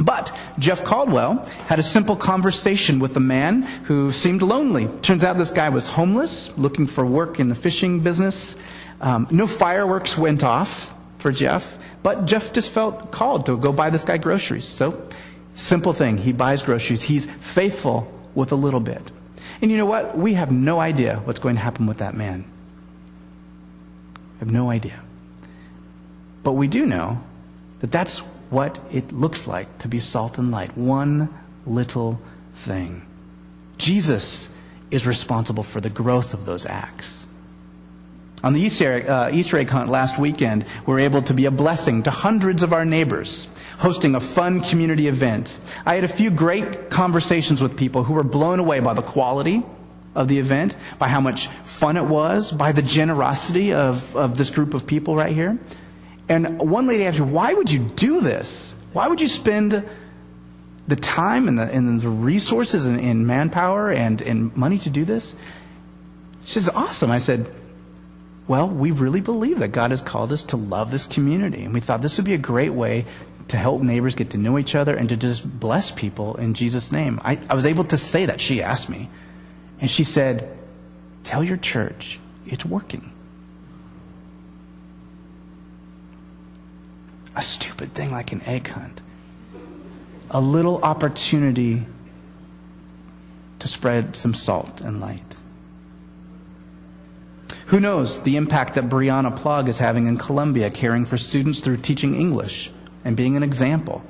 But 0.00 0.36
Jeff 0.58 0.82
Caldwell 0.82 1.44
had 1.66 1.78
a 1.78 1.82
simple 1.82 2.16
conversation 2.16 2.98
with 3.00 3.16
a 3.16 3.20
man 3.20 3.62
who 3.84 4.10
seemed 4.10 4.42
lonely. 4.42 4.88
Turns 5.02 5.22
out 5.22 5.36
this 5.36 5.50
guy 5.50 5.68
was 5.68 5.88
homeless, 5.88 6.56
looking 6.56 6.86
for 6.86 7.04
work 7.04 7.38
in 7.38 7.48
the 7.48 7.54
fishing 7.54 8.00
business. 8.00 8.56
Um, 9.02 9.28
no 9.30 9.46
fireworks 9.46 10.16
went 10.16 10.42
off 10.42 10.94
for 11.18 11.32
Jeff, 11.32 11.78
but 12.02 12.24
Jeff 12.24 12.52
just 12.52 12.70
felt 12.70 13.10
called 13.10 13.46
to 13.46 13.58
go 13.58 13.72
buy 13.72 13.90
this 13.90 14.04
guy 14.04 14.16
groceries. 14.16 14.64
So, 14.64 15.00
simple 15.52 15.92
thing. 15.92 16.16
He 16.16 16.32
buys 16.32 16.62
groceries. 16.62 17.02
He's 17.02 17.26
faithful 17.26 18.10
with 18.34 18.52
a 18.52 18.56
little 18.56 18.80
bit. 18.80 19.10
And 19.60 19.70
you 19.70 19.76
know 19.76 19.86
what? 19.86 20.16
We 20.16 20.34
have 20.34 20.50
no 20.50 20.80
idea 20.80 21.20
what's 21.24 21.38
going 21.38 21.56
to 21.56 21.60
happen 21.60 21.86
with 21.86 21.98
that 21.98 22.14
man. 22.14 22.44
We 24.34 24.38
have 24.40 24.50
no 24.50 24.70
idea. 24.70 24.98
But 26.42 26.52
we 26.52 26.68
do 26.68 26.86
know 26.86 27.22
that 27.80 27.90
that's 27.90 28.22
what 28.50 28.78
it 28.92 29.12
looks 29.12 29.46
like 29.46 29.78
to 29.78 29.88
be 29.88 29.98
salt 29.98 30.38
and 30.38 30.50
light. 30.50 30.76
One 30.76 31.28
little 31.66 32.20
thing. 32.54 33.02
Jesus 33.78 34.50
is 34.90 35.06
responsible 35.06 35.62
for 35.62 35.80
the 35.80 35.90
growth 35.90 36.34
of 36.34 36.44
those 36.44 36.66
acts. 36.66 37.26
On 38.42 38.54
the 38.54 38.60
Easter 38.60 38.94
egg, 38.94 39.08
uh, 39.08 39.30
Easter 39.32 39.58
egg 39.58 39.68
hunt 39.68 39.90
last 39.90 40.18
weekend, 40.18 40.64
we 40.86 40.92
were 40.92 41.00
able 41.00 41.22
to 41.22 41.34
be 41.34 41.44
a 41.44 41.50
blessing 41.50 42.02
to 42.04 42.10
hundreds 42.10 42.62
of 42.62 42.72
our 42.72 42.84
neighbors, 42.84 43.48
hosting 43.78 44.14
a 44.14 44.20
fun 44.20 44.62
community 44.62 45.08
event. 45.08 45.58
I 45.84 45.94
had 45.94 46.04
a 46.04 46.08
few 46.08 46.30
great 46.30 46.90
conversations 46.90 47.62
with 47.62 47.76
people 47.76 48.02
who 48.02 48.14
were 48.14 48.24
blown 48.24 48.58
away 48.58 48.80
by 48.80 48.94
the 48.94 49.02
quality 49.02 49.62
of 50.14 50.28
the 50.28 50.38
event, 50.38 50.74
by 50.98 51.08
how 51.08 51.20
much 51.20 51.48
fun 51.62 51.96
it 51.96 52.04
was, 52.04 52.50
by 52.50 52.72
the 52.72 52.82
generosity 52.82 53.74
of, 53.74 54.16
of 54.16 54.38
this 54.38 54.50
group 54.50 54.74
of 54.74 54.86
people 54.86 55.14
right 55.14 55.34
here. 55.34 55.58
And 56.30 56.60
one 56.60 56.86
lady 56.86 57.04
asked 57.04 57.18
me, 57.18 57.24
why 57.24 57.52
would 57.52 57.70
you 57.70 57.80
do 57.80 58.20
this? 58.20 58.76
Why 58.92 59.08
would 59.08 59.20
you 59.20 59.26
spend 59.26 59.84
the 60.86 60.96
time 60.96 61.48
and 61.48 61.58
the, 61.58 61.64
and 61.64 62.00
the 62.00 62.08
resources 62.08 62.86
and, 62.86 63.00
and 63.00 63.26
manpower 63.26 63.90
and, 63.90 64.22
and 64.22 64.56
money 64.56 64.78
to 64.78 64.90
do 64.90 65.04
this? 65.04 65.34
She 66.44 66.52
says, 66.52 66.68
awesome. 66.68 67.10
I 67.10 67.18
said, 67.18 67.52
well, 68.46 68.68
we 68.68 68.92
really 68.92 69.20
believe 69.20 69.58
that 69.58 69.72
God 69.72 69.90
has 69.90 70.00
called 70.00 70.32
us 70.32 70.44
to 70.44 70.56
love 70.56 70.92
this 70.92 71.06
community. 71.06 71.64
And 71.64 71.74
we 71.74 71.80
thought 71.80 72.00
this 72.00 72.16
would 72.16 72.26
be 72.26 72.34
a 72.34 72.38
great 72.38 72.72
way 72.72 73.06
to 73.48 73.56
help 73.56 73.82
neighbors 73.82 74.14
get 74.14 74.30
to 74.30 74.38
know 74.38 74.56
each 74.56 74.76
other 74.76 74.94
and 74.94 75.08
to 75.08 75.16
just 75.16 75.58
bless 75.58 75.90
people 75.90 76.36
in 76.36 76.54
Jesus' 76.54 76.92
name. 76.92 77.20
I, 77.24 77.40
I 77.50 77.56
was 77.56 77.66
able 77.66 77.84
to 77.86 77.96
say 77.96 78.26
that. 78.26 78.40
She 78.40 78.62
asked 78.62 78.88
me. 78.88 79.10
And 79.80 79.90
she 79.90 80.04
said, 80.04 80.56
Tell 81.24 81.42
your 81.42 81.56
church 81.56 82.20
it's 82.46 82.64
working. 82.64 83.12
A 87.36 87.42
stupid 87.42 87.94
thing 87.94 88.10
like 88.10 88.32
an 88.32 88.42
egg 88.42 88.68
hunt, 88.68 89.00
a 90.30 90.40
little 90.40 90.82
opportunity 90.82 91.86
to 93.58 93.68
spread 93.68 94.16
some 94.16 94.34
salt 94.34 94.80
and 94.80 95.00
light. 95.00 95.36
Who 97.66 97.78
knows 97.78 98.22
the 98.22 98.36
impact 98.36 98.74
that 98.74 98.88
Brianna 98.88 99.34
Plug 99.36 99.68
is 99.68 99.78
having 99.78 100.08
in 100.08 100.18
Colombia, 100.18 100.70
caring 100.70 101.04
for 101.04 101.16
students 101.16 101.60
through 101.60 101.76
teaching 101.76 102.16
English 102.16 102.70
and 103.04 103.16
being 103.16 103.36
an 103.36 103.44
example? 103.44 104.02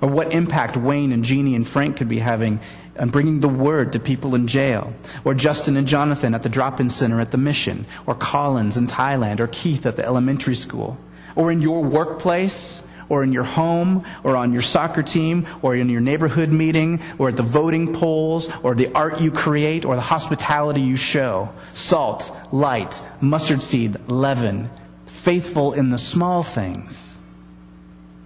Or 0.00 0.08
what 0.08 0.32
impact 0.32 0.76
Wayne 0.76 1.12
and 1.12 1.22
Jeannie 1.22 1.54
and 1.54 1.68
Frank 1.68 1.98
could 1.98 2.08
be 2.08 2.18
having 2.18 2.60
and 2.96 3.12
bringing 3.12 3.40
the 3.40 3.48
word 3.48 3.92
to 3.92 3.98
people 3.98 4.34
in 4.34 4.46
jail, 4.46 4.94
or 5.24 5.34
Justin 5.34 5.76
and 5.76 5.86
Jonathan 5.86 6.32
at 6.34 6.42
the 6.42 6.48
drop 6.48 6.80
in 6.80 6.88
center 6.88 7.20
at 7.20 7.30
the 7.30 7.36
mission, 7.36 7.84
or 8.06 8.14
Collins 8.14 8.76
in 8.76 8.86
Thailand, 8.86 9.40
or 9.40 9.48
Keith 9.48 9.84
at 9.84 9.96
the 9.96 10.04
elementary 10.04 10.54
school 10.54 10.96
or 11.36 11.50
in 11.52 11.60
your 11.60 11.82
workplace, 11.82 12.82
or 13.08 13.22
in 13.22 13.32
your 13.32 13.44
home, 13.44 14.04
or 14.22 14.36
on 14.36 14.52
your 14.52 14.62
soccer 14.62 15.02
team, 15.02 15.46
or 15.62 15.76
in 15.76 15.88
your 15.88 16.00
neighborhood 16.00 16.48
meeting, 16.48 17.00
or 17.18 17.28
at 17.28 17.36
the 17.36 17.42
voting 17.42 17.92
polls, 17.92 18.48
or 18.62 18.74
the 18.74 18.90
art 18.94 19.20
you 19.20 19.30
create, 19.30 19.84
or 19.84 19.94
the 19.94 20.00
hospitality 20.00 20.80
you 20.80 20.96
show. 20.96 21.50
Salt, 21.72 22.34
light, 22.50 23.02
mustard 23.20 23.62
seed, 23.62 23.96
leaven, 24.08 24.70
faithful 25.06 25.74
in 25.74 25.90
the 25.90 25.98
small 25.98 26.42
things, 26.42 27.18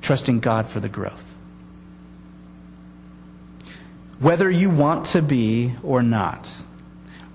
trusting 0.00 0.40
God 0.40 0.68
for 0.68 0.80
the 0.80 0.88
growth. 0.88 1.24
Whether 4.20 4.50
you 4.50 4.70
want 4.70 5.06
to 5.06 5.22
be 5.22 5.74
or 5.82 6.02
not, 6.02 6.64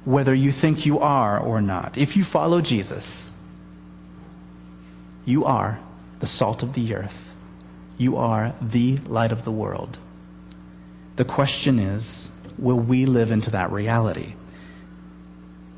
whether 0.06 0.34
you 0.34 0.52
think 0.52 0.86
you 0.86 1.00
are 1.00 1.40
or 1.40 1.62
not, 1.62 1.98
if 1.98 2.18
you 2.18 2.24
follow 2.24 2.62
Jesus, 2.62 3.32
you 5.26 5.46
are 5.46 5.80
the 6.20 6.28
salt 6.28 6.64
of 6.64 6.74
the 6.74 6.96
earth. 6.96 7.30
You 7.98 8.18
are 8.18 8.54
the 8.62 8.98
light 8.98 9.32
of 9.32 9.46
the 9.46 9.52
world. 9.52 9.98
The 11.16 11.26
question 11.26 11.80
is 11.80 12.30
will 12.58 12.80
we 12.80 13.06
live 13.06 13.32
into 13.32 13.52
that 13.52 13.72
reality? 13.72 14.34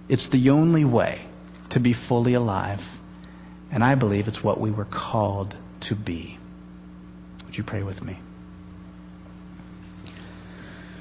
It's 0.08 0.28
the 0.28 0.50
only 0.50 0.86
way 0.86 1.22
to 1.70 1.80
be 1.80 1.94
fully 1.94 2.34
alive. 2.34 3.00
And 3.72 3.84
I 3.84 3.96
believe 3.96 4.28
it's 4.28 4.44
what 4.44 4.60
we 4.60 4.72
were 4.72 4.86
called 4.86 5.56
to 5.82 5.96
be. 5.96 6.38
Would 7.46 7.58
you 7.58 7.64
pray 7.64 7.84
with 7.84 8.04
me? 8.04 8.20